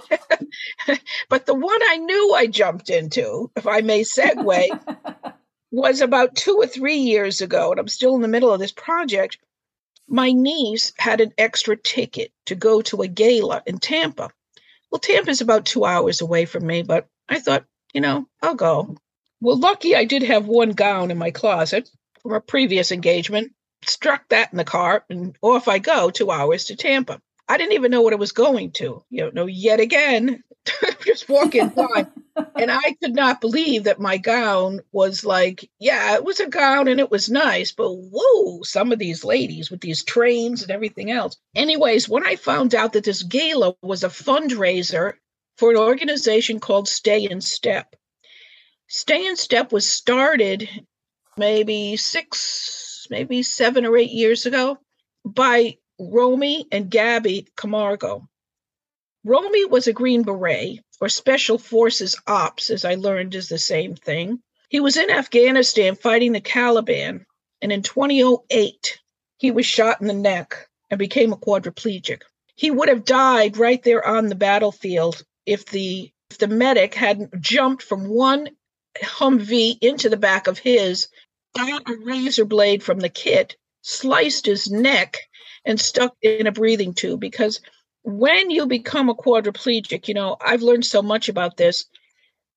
[1.30, 4.80] but the one I knew I jumped into, if I may segue,
[5.72, 8.72] was about two or three years ago, and I'm still in the middle of this
[8.72, 9.40] project.
[10.08, 14.30] My niece had an extra ticket to go to a gala in Tampa.
[14.92, 18.96] Well, Tampa's about two hours away from me, but I thought, you know, I'll go.
[19.42, 21.90] Well, lucky I did have one gown in my closet
[22.22, 23.54] from a previous engagement.
[23.86, 27.20] Struck that in the car, and off I go two hours to Tampa.
[27.50, 29.04] I didn't even know what it was going to.
[29.10, 30.44] You know, yet again,
[31.04, 32.06] just walking by.
[32.56, 36.88] and I could not believe that my gown was like, yeah, it was a gown
[36.88, 41.10] and it was nice, but whoa, some of these ladies with these trains and everything
[41.10, 41.38] else.
[41.56, 45.14] Anyways, when I found out that this gala was a fundraiser
[45.58, 47.96] for an organization called Stay in Step,
[48.88, 50.70] Stay in Step was started
[51.36, 54.78] maybe six, maybe seven or eight years ago
[55.26, 58.28] by Romy and Gabby Camargo.
[59.26, 63.96] Romy was a Green Beret, or Special Forces Ops, as I learned is the same
[63.96, 64.42] thing.
[64.70, 67.26] He was in Afghanistan fighting the Taliban,
[67.62, 69.00] and in 2008,
[69.38, 72.22] he was shot in the neck and became a quadriplegic.
[72.56, 77.42] He would have died right there on the battlefield if the if the medic hadn't
[77.42, 78.50] jumped from one
[79.02, 81.08] Humvee into the back of his,
[81.58, 85.18] got a razor blade from the kit, sliced his neck,
[85.66, 87.62] and stuck in a breathing tube because
[88.04, 91.86] when you become a quadriplegic, you know, I've learned so much about this.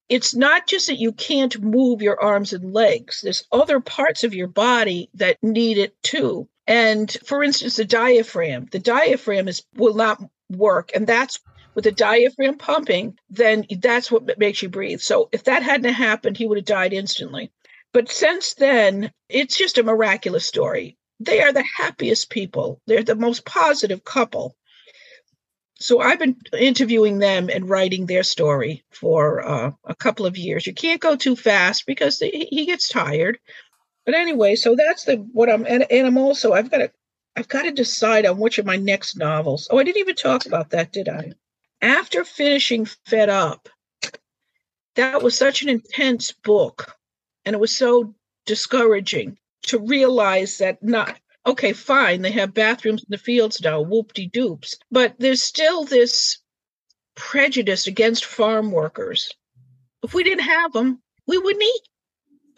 [0.09, 4.35] It's not just that you can't move your arms and legs, there's other parts of
[4.35, 6.49] your body that need it too.
[6.67, 11.41] And for instance, the diaphragm, the diaphragm is will not work, and that's
[11.75, 15.01] with the diaphragm pumping, then that's what makes you breathe.
[15.01, 17.51] So if that hadn't happened, he would have died instantly.
[17.93, 20.97] But since then, it's just a miraculous story.
[21.25, 22.81] They are the happiest people.
[22.87, 24.57] They're the most positive couple.
[25.77, 30.67] So I've been interviewing them and writing their story for uh, a couple of years.
[30.67, 33.39] You can't go too fast because he gets tired.
[34.05, 36.93] But anyway, so that's the what I'm and, and I'm also I've got to
[37.37, 39.69] I've got to decide on which of my next novels.
[39.71, 41.33] Oh, I didn't even talk about that, did I?
[41.81, 43.69] After finishing Fed Up,
[44.97, 46.97] that was such an intense book
[47.45, 48.15] and it was so
[48.47, 54.12] discouraging to realize that not okay, fine, they have bathrooms in the fields now, whoop
[54.12, 54.77] de doops.
[54.90, 56.38] But there's still this
[57.14, 59.31] prejudice against farm workers.
[60.03, 61.83] If we didn't have them, we wouldn't eat.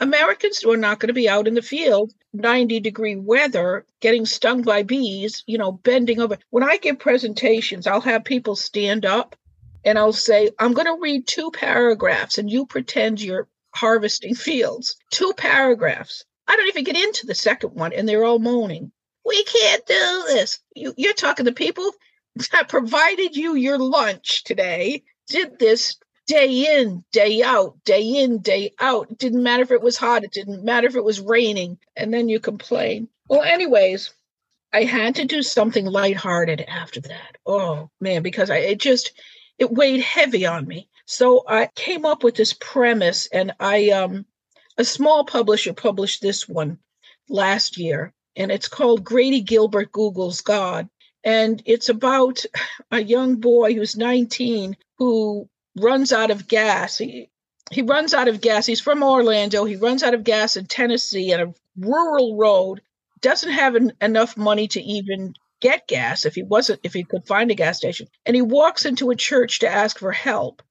[0.00, 4.62] Americans were not going to be out in the field, 90 degree weather, getting stung
[4.62, 6.36] by bees, you know, bending over.
[6.50, 9.36] When I give presentations, I'll have people stand up
[9.84, 14.96] and I'll say, I'm going to read two paragraphs and you pretend you're harvesting fields.
[15.10, 16.24] Two paragraphs.
[16.46, 18.92] I don't even get into the second one and they're all moaning.
[19.24, 20.60] We can't do this.
[20.74, 21.90] You, you're talking to people
[22.52, 28.72] that provided you your lunch today, did this day in, day out, day in, day
[28.80, 29.10] out.
[29.10, 32.12] It didn't matter if it was hot, it didn't matter if it was raining, and
[32.12, 33.08] then you complain.
[33.28, 34.12] Well, anyways,
[34.72, 37.36] I had to do something lighthearted after that.
[37.46, 39.12] Oh man, because I it just
[39.58, 40.88] it weighed heavy on me.
[41.06, 44.26] So I came up with this premise and I um
[44.76, 46.78] a small publisher published this one
[47.28, 50.88] last year and it's called Grady Gilbert Google's God.
[51.22, 52.44] And it's about
[52.90, 56.98] a young boy who's 19 who runs out of gas.
[56.98, 57.30] He
[57.70, 58.66] he runs out of gas.
[58.66, 59.64] He's from Orlando.
[59.64, 62.82] He runs out of gas in Tennessee on a rural road.
[63.22, 67.26] Doesn't have en- enough money to even get gas if he wasn't if he could
[67.26, 68.06] find a gas station.
[68.26, 70.62] And he walks into a church to ask for help.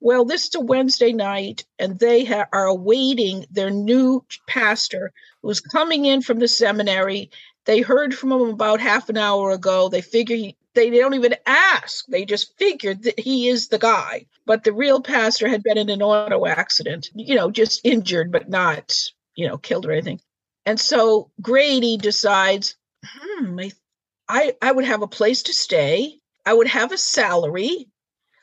[0.00, 5.60] Well, this is a Wednesday night, and they ha- are awaiting their new pastor who's
[5.60, 7.30] coming in from the seminary.
[7.66, 9.90] They heard from him about half an hour ago.
[9.90, 12.06] They figure he, they, don't even ask.
[12.06, 14.24] They just figured that he is the guy.
[14.46, 18.48] But the real pastor had been in an auto accident, you know, just injured, but
[18.48, 18.96] not,
[19.34, 20.20] you know, killed or anything.
[20.64, 23.60] And so Grady decides, hmm,
[24.28, 26.20] I, I would have a place to stay.
[26.46, 27.89] I would have a salary.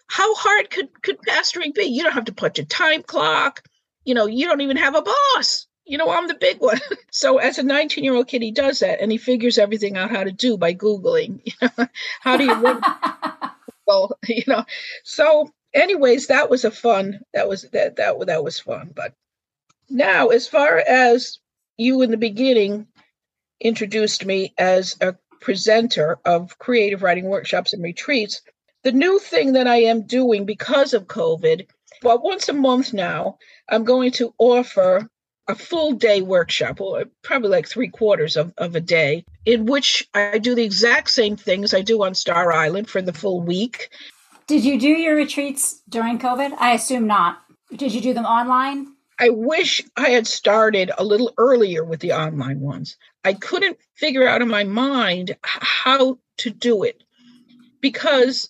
[0.07, 1.83] How hard could, could pastoring be?
[1.83, 3.63] You don't have to punch a time clock.
[4.05, 6.79] You know, you don't even have a boss you know, I'm the big one.
[7.11, 10.11] so as a 19 year old kid, he does that and he figures everything out
[10.11, 11.41] how to do by Googling.
[12.21, 12.81] how do you
[13.87, 14.65] well, you know,
[15.03, 18.91] so anyways, that was a fun, that was, that, that, that was fun.
[18.93, 19.13] But
[19.89, 21.39] now, as far as
[21.77, 22.87] you in the beginning
[23.61, 28.41] introduced me as a presenter of creative writing workshops and retreats,
[28.87, 31.67] the new thing that I am doing because of COVID,
[32.03, 35.09] well, once a month now, I'm going to offer
[35.49, 40.07] a full day workshop, or probably like three quarters of, of a day, in which
[40.13, 43.89] I do the exact same things I do on Star Island for the full week.
[44.47, 46.53] Did you do your retreats during COVID?
[46.57, 47.39] I assume not.
[47.75, 48.87] Did you do them online?
[49.19, 52.95] I wish I had started a little earlier with the online ones.
[53.25, 57.03] I couldn't figure out in my mind how to do it
[57.81, 58.49] because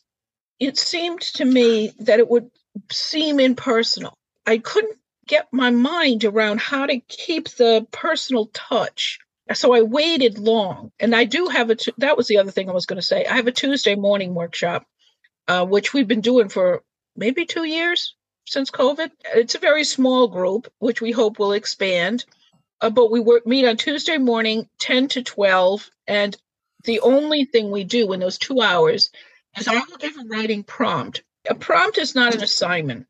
[0.59, 2.49] it seemed to me that it would
[2.91, 4.17] seem impersonal.
[4.45, 9.19] I couldn't get my mind around how to keep the personal touch.
[9.53, 10.91] So I waited long.
[10.99, 13.05] And I do have a, t- that was the other thing I was going to
[13.05, 13.25] say.
[13.25, 14.85] I have a Tuesday morning workshop,
[15.47, 16.83] uh, which we've been doing for
[17.15, 18.15] maybe two years
[18.45, 19.11] since COVID.
[19.35, 22.25] It's a very small group, which we hope will expand.
[22.81, 25.89] Uh, but we work, meet on Tuesday morning, 10 to 12.
[26.07, 26.35] And
[26.83, 29.11] the only thing we do in those two hours
[29.57, 31.23] is I will give a writing prompt.
[31.49, 33.07] A prompt is not an assignment.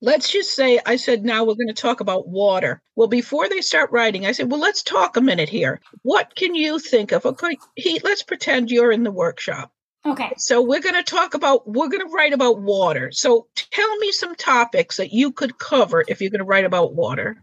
[0.00, 2.80] Let's just say I said, now we're going to talk about water.
[2.94, 5.80] Well, before they start writing, I said, well, let's talk a minute here.
[6.02, 7.26] What can you think of?
[7.26, 9.72] Okay, he, let's pretend you're in the workshop.
[10.06, 10.32] Okay.
[10.36, 13.10] So we're going to talk about, we're going to write about water.
[13.10, 16.94] So tell me some topics that you could cover if you're going to write about
[16.94, 17.42] water.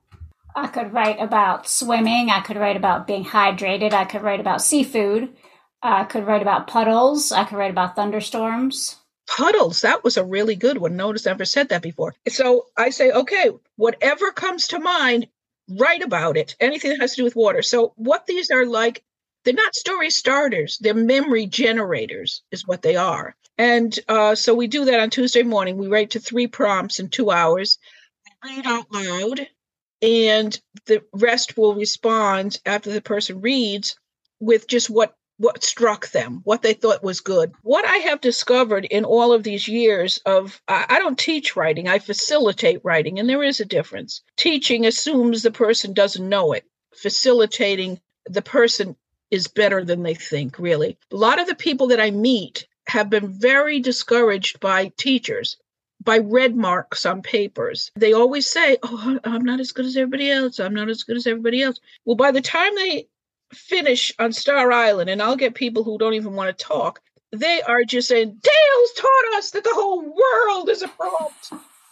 [0.55, 2.29] I could write about swimming.
[2.29, 3.91] I could write about being hydrated.
[3.91, 5.35] I could write about seafood.
[5.93, 7.31] I could write about puddles.
[7.31, 9.81] I could write about thunderstorms puddles.
[9.81, 10.95] That was a really good one.
[10.95, 12.15] No Notice never said that before.
[12.27, 15.27] So I say, okay, whatever comes to mind,
[15.69, 16.55] write about it.
[16.59, 17.61] Anything that has to do with water.
[17.61, 19.03] So what these are like,
[19.43, 20.77] they're not story starters.
[20.79, 23.35] They're memory generators, is what they are.
[23.57, 25.77] And uh, so we do that on Tuesday morning.
[25.77, 27.77] We write to three prompts in two hours.
[28.43, 29.47] Read out loud,
[30.01, 33.97] and the rest will respond after the person reads
[34.39, 37.51] with just what what struck them, what they thought was good.
[37.61, 41.99] What I have discovered in all of these years of, I, don't teach writing, I
[41.99, 44.21] facilitate writing, and there is a difference.
[44.37, 48.95] Teaching assumes the person doesn't know it, facilitating, the person
[49.29, 50.97] is better than they think, really.
[51.11, 55.57] A lot of the people that I meet have been very discouraged by teachers
[56.03, 57.91] by red marks on papers.
[57.95, 60.59] They always say, Oh, I'm not as good as everybody else.
[60.59, 61.79] I'm not as good as everybody else.
[62.05, 63.07] Well, by the time they
[63.55, 67.01] finish on Star Island, and I'll get people who don't even want to talk,
[67.31, 70.89] they are just saying, Dale's taught us that the whole world is a.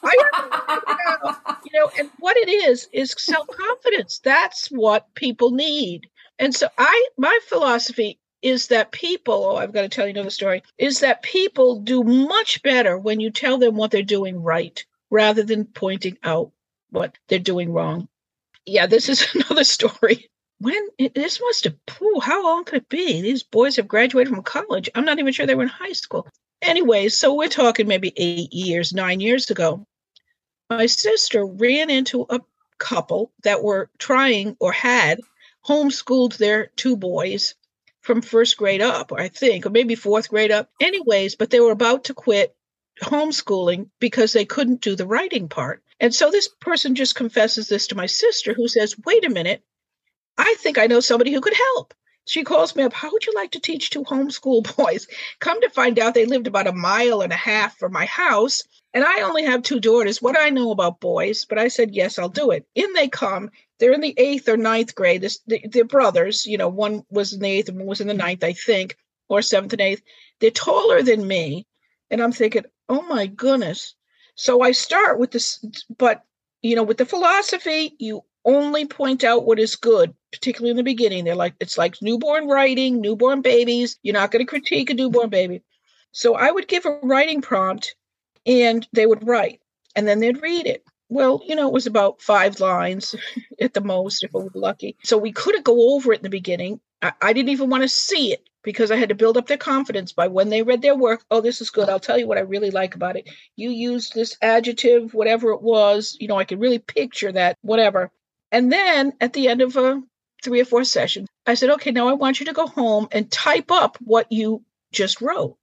[0.06, 4.20] I you know, and what it is is self-confidence.
[4.20, 6.10] That's what people need.
[6.40, 10.30] And so I my philosophy is that people, oh, I've got to tell you another
[10.30, 14.84] story, is that people do much better when you tell them what they're doing right
[15.10, 16.52] rather than pointing out
[16.90, 18.10] what they're doing wrong.
[18.66, 20.30] Yeah, this is another story.
[20.64, 23.20] When this must have, pooh, how long could it be?
[23.20, 24.90] These boys have graduated from college.
[24.96, 26.26] I'm not even sure they were in high school.
[26.62, 29.86] Anyway, so we're talking maybe eight years, nine years ago.
[30.70, 32.40] My sister ran into a
[32.78, 35.20] couple that were trying or had
[35.68, 37.56] homeschooled their two boys
[38.00, 40.70] from first grade up, I think, or maybe fourth grade up.
[40.80, 42.56] Anyways, but they were about to quit
[43.02, 45.84] homeschooling because they couldn't do the writing part.
[46.00, 49.62] And so this person just confesses this to my sister, who says, Wait a minute,
[50.38, 51.94] I think I know somebody who could help.
[52.26, 55.08] She calls me up, How would you like to teach two homeschool boys?
[55.40, 58.64] Come to find out they lived about a mile and a half from my house.
[58.94, 60.22] And I only have two daughters.
[60.22, 62.66] What I know about boys, but I said, Yes, I'll do it.
[62.76, 63.50] In they come
[63.84, 65.20] they're in the eighth or ninth grade.
[65.20, 66.46] This, they're brothers.
[66.46, 68.96] You know, one was in the eighth and one was in the ninth, I think,
[69.28, 70.02] or seventh and eighth.
[70.40, 71.68] They're taller than me,
[72.10, 73.94] and I'm thinking, oh my goodness.
[74.36, 75.64] So I start with this,
[75.98, 76.24] but
[76.62, 80.84] you know, with the philosophy, you only point out what is good, particularly in the
[80.84, 81.24] beginning.
[81.24, 83.98] They're like, it's like newborn writing, newborn babies.
[84.04, 85.62] You're not going to critique a newborn baby.
[86.12, 87.96] So I would give a writing prompt
[88.46, 89.62] and they would write
[89.96, 93.16] and then they'd read it well, you know, it was about five lines
[93.62, 94.98] at the most, if I was lucky.
[95.04, 96.80] So we couldn't go over it in the beginning.
[97.02, 99.58] I, I didn't even want to see it because I had to build up their
[99.58, 101.24] confidence by when they read their work.
[101.30, 101.90] Oh, this is good.
[101.90, 103.30] I'll tell you what I really like about it.
[103.56, 106.18] You used this adjective, whatever it was.
[106.20, 108.10] You know, I could really picture that, whatever.
[108.52, 110.02] And then at the end of a
[110.44, 113.32] three or four sessions, I said, okay, now I want you to go home and
[113.32, 115.58] type up what you just wrote.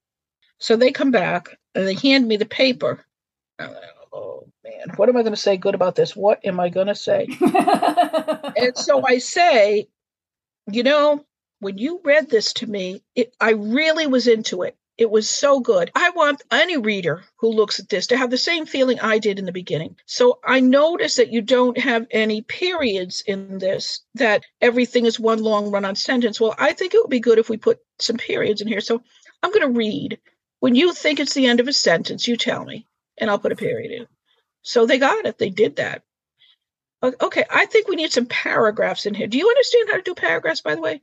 [0.59, 3.03] So they come back and they hand me the paper.
[4.13, 6.15] Oh, man, what am I going to say good about this?
[6.15, 7.27] What am I going to say?
[8.57, 9.87] and so I say,
[10.71, 11.25] you know,
[11.59, 14.75] when you read this to me, it, I really was into it.
[15.01, 15.89] It was so good.
[15.95, 19.39] I want any reader who looks at this to have the same feeling I did
[19.39, 19.95] in the beginning.
[20.05, 25.41] So I notice that you don't have any periods in this, that everything is one
[25.41, 26.39] long run on sentence.
[26.39, 28.79] Well, I think it would be good if we put some periods in here.
[28.79, 29.01] So
[29.41, 30.19] I'm going to read.
[30.59, 32.85] When you think it's the end of a sentence, you tell me,
[33.17, 34.07] and I'll put a period in.
[34.61, 35.39] So they got it.
[35.39, 36.03] They did that.
[37.01, 39.25] Okay, I think we need some paragraphs in here.
[39.25, 41.01] Do you understand how to do paragraphs, by the way?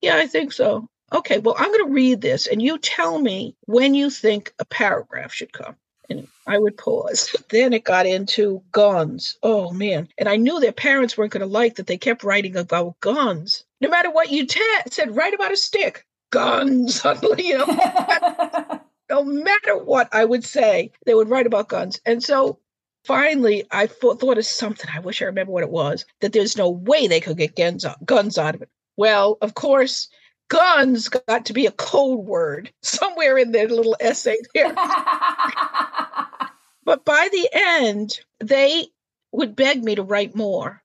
[0.00, 0.88] Yeah, I think so.
[1.12, 4.64] Okay, well, I'm going to read this and you tell me when you think a
[4.64, 5.76] paragraph should come.
[6.08, 7.34] And I would pause.
[7.50, 9.38] then it got into guns.
[9.42, 10.08] Oh, man.
[10.18, 13.64] And I knew their parents weren't going to like that they kept writing about guns.
[13.80, 16.06] No matter what you t- said, write about a stick.
[16.30, 17.04] Guns.
[17.38, 17.66] you know,
[19.10, 22.00] no matter what I would say, they would write about guns.
[22.04, 22.58] And so
[23.04, 24.90] finally I thought, thought of something.
[24.92, 26.04] I wish I remember what it was.
[26.20, 28.68] That there's no way they could get guns guns out of it.
[28.96, 30.08] Well, of course,
[30.48, 34.74] guns got to be a code word somewhere in their little essay there.
[36.84, 38.86] but by the end, they
[39.32, 40.82] would beg me to write more.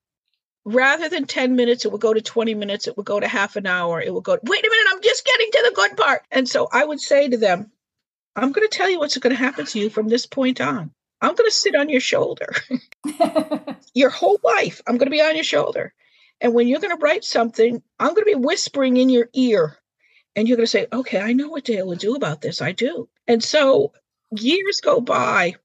[0.64, 3.56] Rather than 10 minutes, it would go to 20 minutes, it would go to half
[3.56, 6.22] an hour, it would go, wait a minute, I'm just getting to the good part.
[6.32, 7.72] And so I would say to them,
[8.36, 10.92] I'm going to tell you what's going to happen to you from this point on.
[11.20, 12.54] I'm going to sit on your shoulder.
[13.94, 15.94] your whole life, I'm going to be on your shoulder.
[16.42, 19.78] And when you're going to write something, I'm going to be whispering in your ear.
[20.36, 22.62] And you're going to say, okay, I know what Dale would do about this.
[22.62, 23.08] I do.
[23.28, 23.94] And so
[24.32, 25.56] years go by.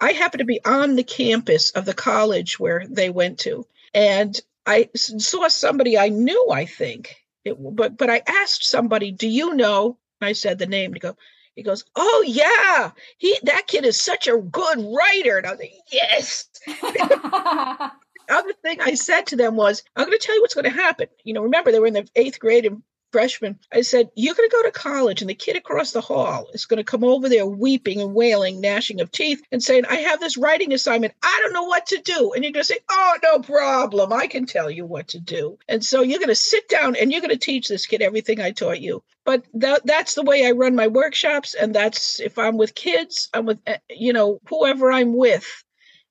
[0.00, 3.66] I happen to be on the campus of the college where they went to.
[3.94, 7.16] And I saw somebody I knew, I think.
[7.44, 9.96] It, but but I asked somebody, do you know?
[10.20, 11.16] I said the name to go,
[11.58, 15.58] he goes, "Oh yeah, he that kid is such a good writer." And I was
[15.58, 16.48] like, "Yes."
[18.28, 20.70] Other thing I said to them was, "I'm going to tell you what's going to
[20.70, 24.34] happen." You know, remember they were in the eighth grade and freshman, I said, You're
[24.34, 27.04] going to go to college, and the kid across the hall is going to come
[27.04, 31.14] over there weeping and wailing, gnashing of teeth, and saying, I have this writing assignment.
[31.22, 32.32] I don't know what to do.
[32.32, 34.12] And you're going to say, Oh, no problem.
[34.12, 35.58] I can tell you what to do.
[35.68, 38.40] And so you're going to sit down and you're going to teach this kid everything
[38.40, 39.02] I taught you.
[39.24, 41.54] But that, that's the way I run my workshops.
[41.54, 45.64] And that's if I'm with kids, I'm with, eh, you know, whoever I'm with.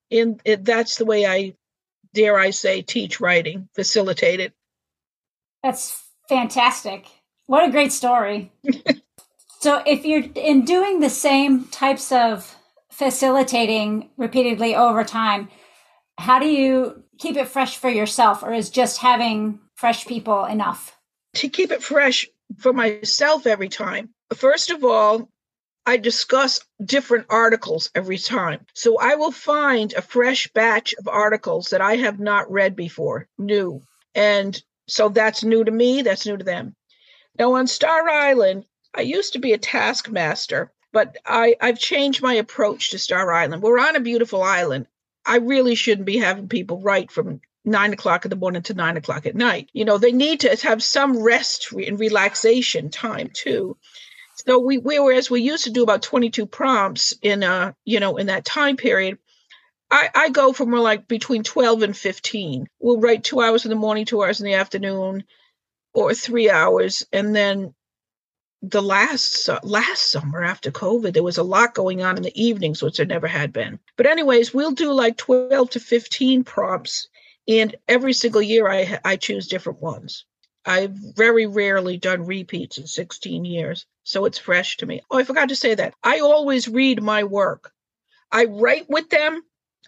[0.10, 1.54] It, that's the way I
[2.14, 4.54] dare I say, teach writing, facilitate it.
[5.64, 7.08] That's fantastic.
[7.46, 8.52] What a great story.
[9.60, 12.56] so, if you're in doing the same types of
[12.92, 15.50] facilitating repeatedly over time,
[16.18, 20.96] how do you keep it fresh for yourself, or is just having fresh people enough?
[21.36, 22.28] To keep it fresh
[22.58, 25.30] for myself every time, first of all,
[25.88, 28.66] I discuss different articles every time.
[28.74, 33.30] So I will find a fresh batch of articles that I have not read before,
[33.38, 33.82] new.
[34.14, 36.76] And so that's new to me, that's new to them.
[37.40, 42.34] Now on Star Island, I used to be a taskmaster, but I, I've changed my
[42.34, 43.64] approach to Star Island.
[43.64, 44.88] We're on a beautiful island.
[45.26, 48.98] I really shouldn't be having people write from nine o'clock in the morning to nine
[48.98, 49.70] o'clock at night.
[49.72, 53.78] You know, they need to have some rest and relaxation time too.
[54.48, 58.18] So we, we whereas we used to do about 22 prompts in uh you know
[58.18, 59.18] in that time period,
[59.92, 62.68] I, I go from more like between 12 and 15.
[62.80, 65.26] We'll write two hours in the morning, two hours in the afternoon,
[65.94, 67.74] or three hours, and then
[68.62, 72.82] the last last summer after COVID, there was a lot going on in the evenings,
[72.82, 73.80] which there never had been.
[73.98, 77.10] But anyways, we'll do like 12 to 15 prompts,
[77.48, 80.26] and every single year I I choose different ones.
[80.68, 85.02] I've very rarely done repeats in 16 years, so it's fresh to me.
[85.10, 85.94] Oh, I forgot to say that.
[86.04, 87.72] I always read my work.
[88.34, 89.42] I write with them,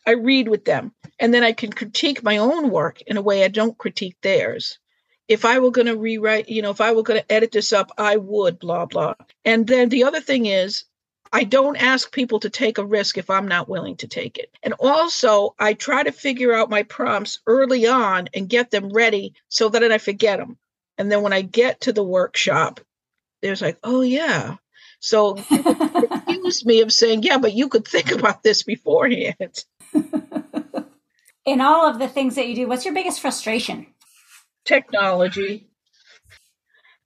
[0.08, 3.44] I read with them, and then I can critique my own work in a way
[3.44, 4.80] I don't critique theirs.
[5.28, 7.74] If I were going to rewrite, you know, if I were going to edit this
[7.74, 9.16] up, I would, blah, blah.
[9.44, 10.86] And then the other thing is,
[11.34, 14.50] I don't ask people to take a risk if I'm not willing to take it.
[14.64, 19.34] And also, I try to figure out my prompts early on and get them ready
[19.50, 20.58] so that I forget them.
[21.00, 22.82] And then when I get to the workshop,
[23.42, 24.58] there's like, oh, yeah.
[25.00, 25.38] So
[26.12, 29.64] accuse me of saying, yeah, but you could think about this beforehand.
[31.46, 33.88] In all of the things that you do, what's your biggest frustration?
[34.66, 35.70] Technology.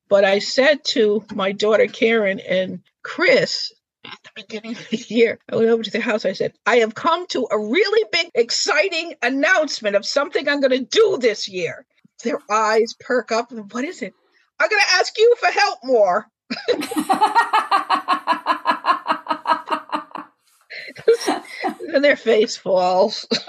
[0.09, 3.71] But I said to my daughter Karen and Chris
[4.05, 6.25] at the beginning of the year, I went over to their house.
[6.25, 10.71] I said, I have come to a really big, exciting announcement of something I'm going
[10.71, 11.85] to do this year
[12.23, 13.51] their eyes perk up.
[13.51, 14.13] What is it?
[14.59, 16.27] I'm going to ask you for help more.
[21.93, 23.27] and their face falls.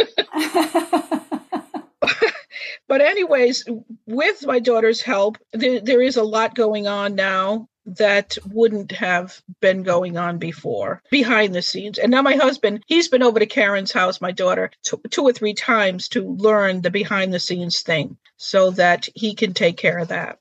[2.88, 3.64] but anyways,
[4.06, 9.42] with my daughter's help, there, there is a lot going on now that wouldn't have
[9.60, 11.98] been going on before behind the scenes.
[11.98, 15.32] And now my husband, he's been over to Karen's house, my daughter, two, two or
[15.32, 19.98] three times to learn the behind the scenes thing so that he can take care
[19.98, 20.38] of that.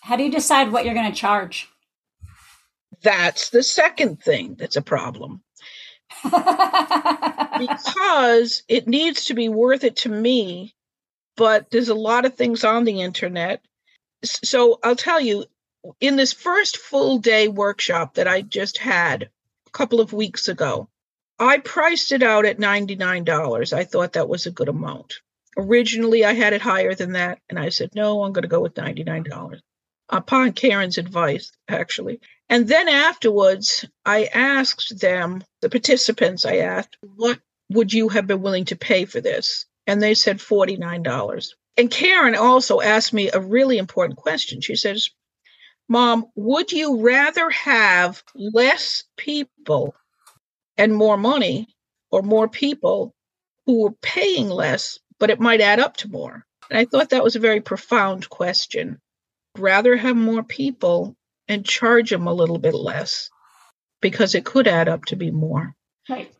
[0.00, 1.68] How do you decide what you're going to charge?
[3.02, 5.42] That's the second thing that's a problem.
[6.22, 6.62] because
[8.68, 10.74] it needs to be worth it to me,
[11.36, 13.60] but there's a lot of things on the internet.
[14.24, 15.44] So I'll tell you,
[16.00, 19.30] in this first full day workshop that I just had
[19.66, 20.88] a couple of weeks ago,
[21.38, 23.72] I priced it out at $99.
[23.72, 25.14] I thought that was a good amount.
[25.56, 28.60] Originally, I had it higher than that, and I said, no, I'm going to go
[28.60, 29.60] with $99
[30.08, 32.20] upon Karen's advice, actually.
[32.48, 38.42] And then afterwards, I asked them, the participants, I asked, what would you have been
[38.42, 39.66] willing to pay for this?
[39.86, 41.48] And they said $49.
[41.76, 44.60] And Karen also asked me a really important question.
[44.60, 45.10] She says,
[45.88, 49.94] Mom, would you rather have less people
[50.76, 51.68] and more money
[52.10, 53.14] or more people
[53.66, 56.44] who were paying less, but it might add up to more?
[56.70, 59.00] And I thought that was a very profound question.
[59.56, 61.16] Rather have more people
[61.48, 63.30] and charge them a little bit less
[64.00, 65.74] because it could add up to be more.
[66.08, 66.32] Right.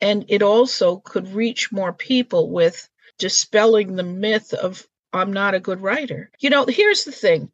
[0.00, 2.88] And it also could reach more people with
[3.18, 6.30] dispelling the myth of I'm not a good writer.
[6.40, 7.50] You know, here's the thing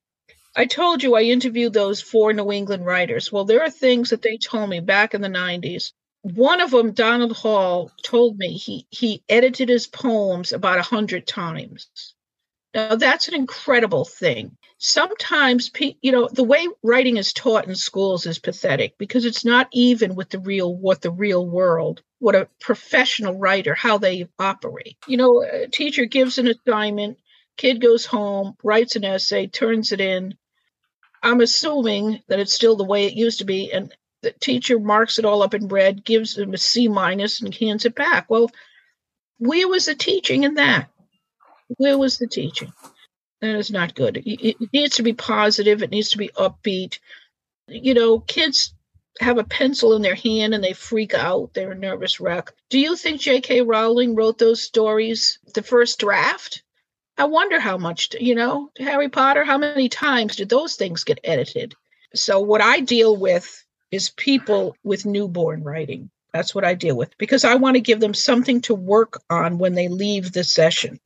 [0.55, 3.33] I told you I interviewed those four New England writers.
[3.33, 5.93] Well, there are things that they told me back in the 90s.
[6.21, 11.27] One of them, Donald Hall, told me he, he edited his poems about a hundred
[11.27, 12.15] times.
[12.75, 14.57] Now, that's an incredible thing.
[14.79, 19.69] Sometimes, you know, the way writing is taught in schools is pathetic because it's not
[19.73, 24.97] even with the real, what the real world, what a professional writer, how they operate.
[25.07, 27.19] You know, a teacher gives an assignment,
[27.57, 30.35] kid goes home, writes an essay, turns it in,
[31.23, 35.19] I'm assuming that it's still the way it used to be, and the teacher marks
[35.19, 38.29] it all up in red, gives them a C minus, and hands it back.
[38.29, 38.51] Well,
[39.39, 40.89] where was the teaching in that?
[41.79, 42.73] Where was the teaching?
[43.41, 44.23] That is not good.
[44.25, 45.83] It needs to be positive.
[45.83, 46.99] It needs to be upbeat.
[47.67, 48.75] You know, kids
[49.21, 51.53] have a pencil in their hand and they freak out.
[51.53, 52.53] They're a nervous wreck.
[52.71, 53.63] Do you think J.K.
[53.63, 56.63] Rowling wrote those stories the first draft?
[57.23, 61.21] I wonder how much, you know, Harry Potter, how many times did those things get
[61.23, 61.73] edited?
[62.17, 66.11] So, what I deal with is people with newborn writing.
[66.33, 69.59] That's what I deal with because I want to give them something to work on
[69.59, 70.99] when they leave the session.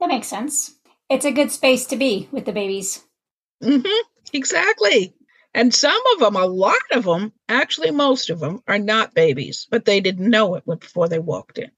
[0.00, 0.74] That makes sense.
[1.08, 3.02] It's a good space to be with the babies.
[3.62, 5.14] Mm-hmm, exactly.
[5.54, 9.66] And some of them, a lot of them, actually, most of them are not babies,
[9.70, 11.70] but they didn't know it before they walked in.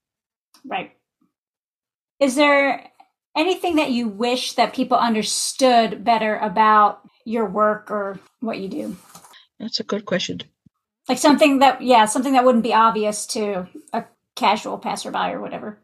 [0.65, 0.91] Right.
[2.19, 2.91] Is there
[3.37, 8.97] anything that you wish that people understood better about your work or what you do?
[9.59, 10.41] That's a good question.
[11.07, 15.79] Like something that, yeah, something that wouldn't be obvious to a casual passerby or whatever.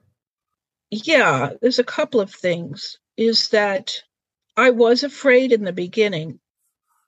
[0.91, 2.97] Yeah, there's a couple of things.
[3.15, 3.93] Is that
[4.57, 6.39] I was afraid in the beginning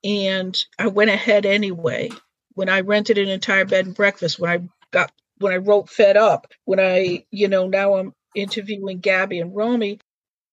[0.04, 2.12] and I went ahead anyway.
[2.54, 6.16] When I rented an entire bed and breakfast, when I got when I wrote Fed
[6.16, 10.00] Up, when I, you know, now I'm interviewing Gabby and Romy,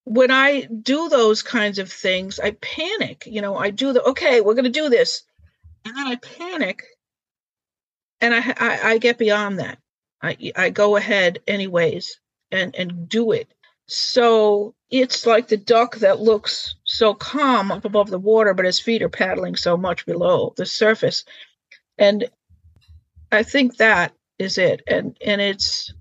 [0.04, 3.24] when I do those kinds of things, I panic.
[3.26, 5.22] You know, I do the okay, we're going to do this,
[5.84, 6.82] and then I panic,
[8.20, 9.78] and I, I I get beyond that.
[10.22, 13.52] I I go ahead anyways and and do it.
[13.86, 18.80] So it's like the duck that looks so calm up above the water, but his
[18.80, 21.24] feet are paddling so much below the surface.
[21.98, 22.28] And
[23.30, 24.82] I think that is it.
[24.86, 25.92] And and it's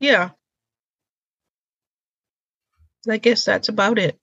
[0.00, 0.30] yeah,
[3.08, 4.18] I guess that's about it.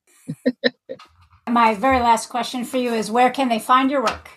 [1.49, 4.29] my very last question for you is where can they find your work?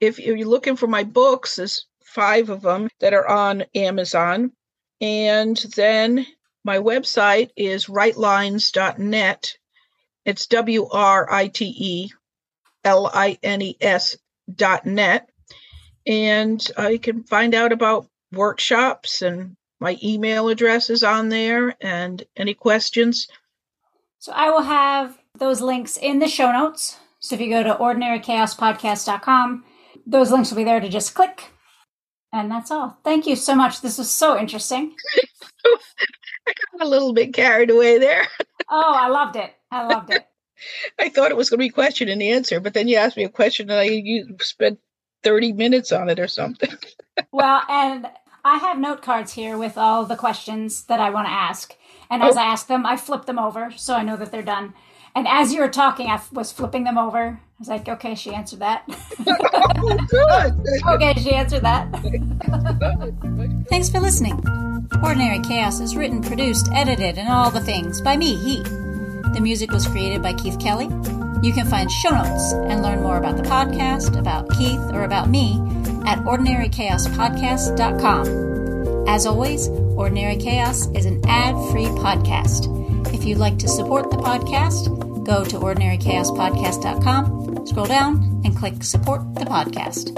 [0.00, 4.52] If you're looking for my books, there's five of them that are on Amazon.
[5.00, 6.26] And then
[6.64, 9.56] my website is writelines.net.
[10.24, 12.10] It's W R I T E
[12.84, 14.16] L I N E S
[14.54, 15.28] dot net.
[16.06, 21.76] And uh, you can find out about workshops and my email address is on there
[21.80, 23.28] and any questions
[24.24, 26.96] so I will have those links in the show notes.
[27.20, 29.64] So if you go to ordinarychaospodcast.com,
[30.06, 31.50] those links will be there to just click.
[32.32, 32.96] And that's all.
[33.04, 33.82] Thank you so much.
[33.82, 34.94] This was so interesting.
[35.66, 38.26] I got a little bit carried away there.
[38.70, 39.52] oh, I loved it.
[39.70, 40.26] I loved it.
[40.98, 43.24] I thought it was going to be question and answer, but then you asked me
[43.24, 44.78] a question and I you spent
[45.22, 46.72] 30 minutes on it or something.
[47.30, 48.08] well, and
[48.42, 51.76] I have note cards here with all the questions that I want to ask.
[52.14, 52.28] And oh.
[52.28, 52.40] as oh.
[52.40, 54.72] I ask them, I flip them over so I know that they're done.
[55.16, 57.18] And as you were talking, I was flipping them over.
[57.18, 58.84] I was like, okay, she answered that.
[59.26, 60.54] oh, good.
[60.88, 61.90] okay, she answered that.
[63.68, 64.34] Thanks for listening.
[65.02, 68.62] Ordinary Chaos is written, produced, edited, and all the things by me, he.
[68.62, 70.88] The music was created by Keith Kelly.
[71.42, 75.28] You can find show notes and learn more about the podcast, about Keith, or about
[75.28, 75.54] me
[76.06, 78.53] at ordinarychaospodcast.com.
[79.06, 82.72] As always, Ordinary Chaos is an ad free podcast.
[83.14, 89.34] If you'd like to support the podcast, go to ordinarychaospodcast.com, scroll down, and click Support
[89.34, 90.10] the Podcast.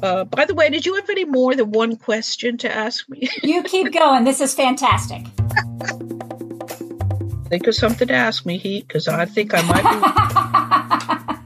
[0.00, 3.28] Uh, by the way, did you have any more than one question to ask me?
[3.42, 4.22] you keep going.
[4.24, 5.26] This is fantastic.
[7.48, 11.34] Think of something to ask me, Heat, because I think I might be.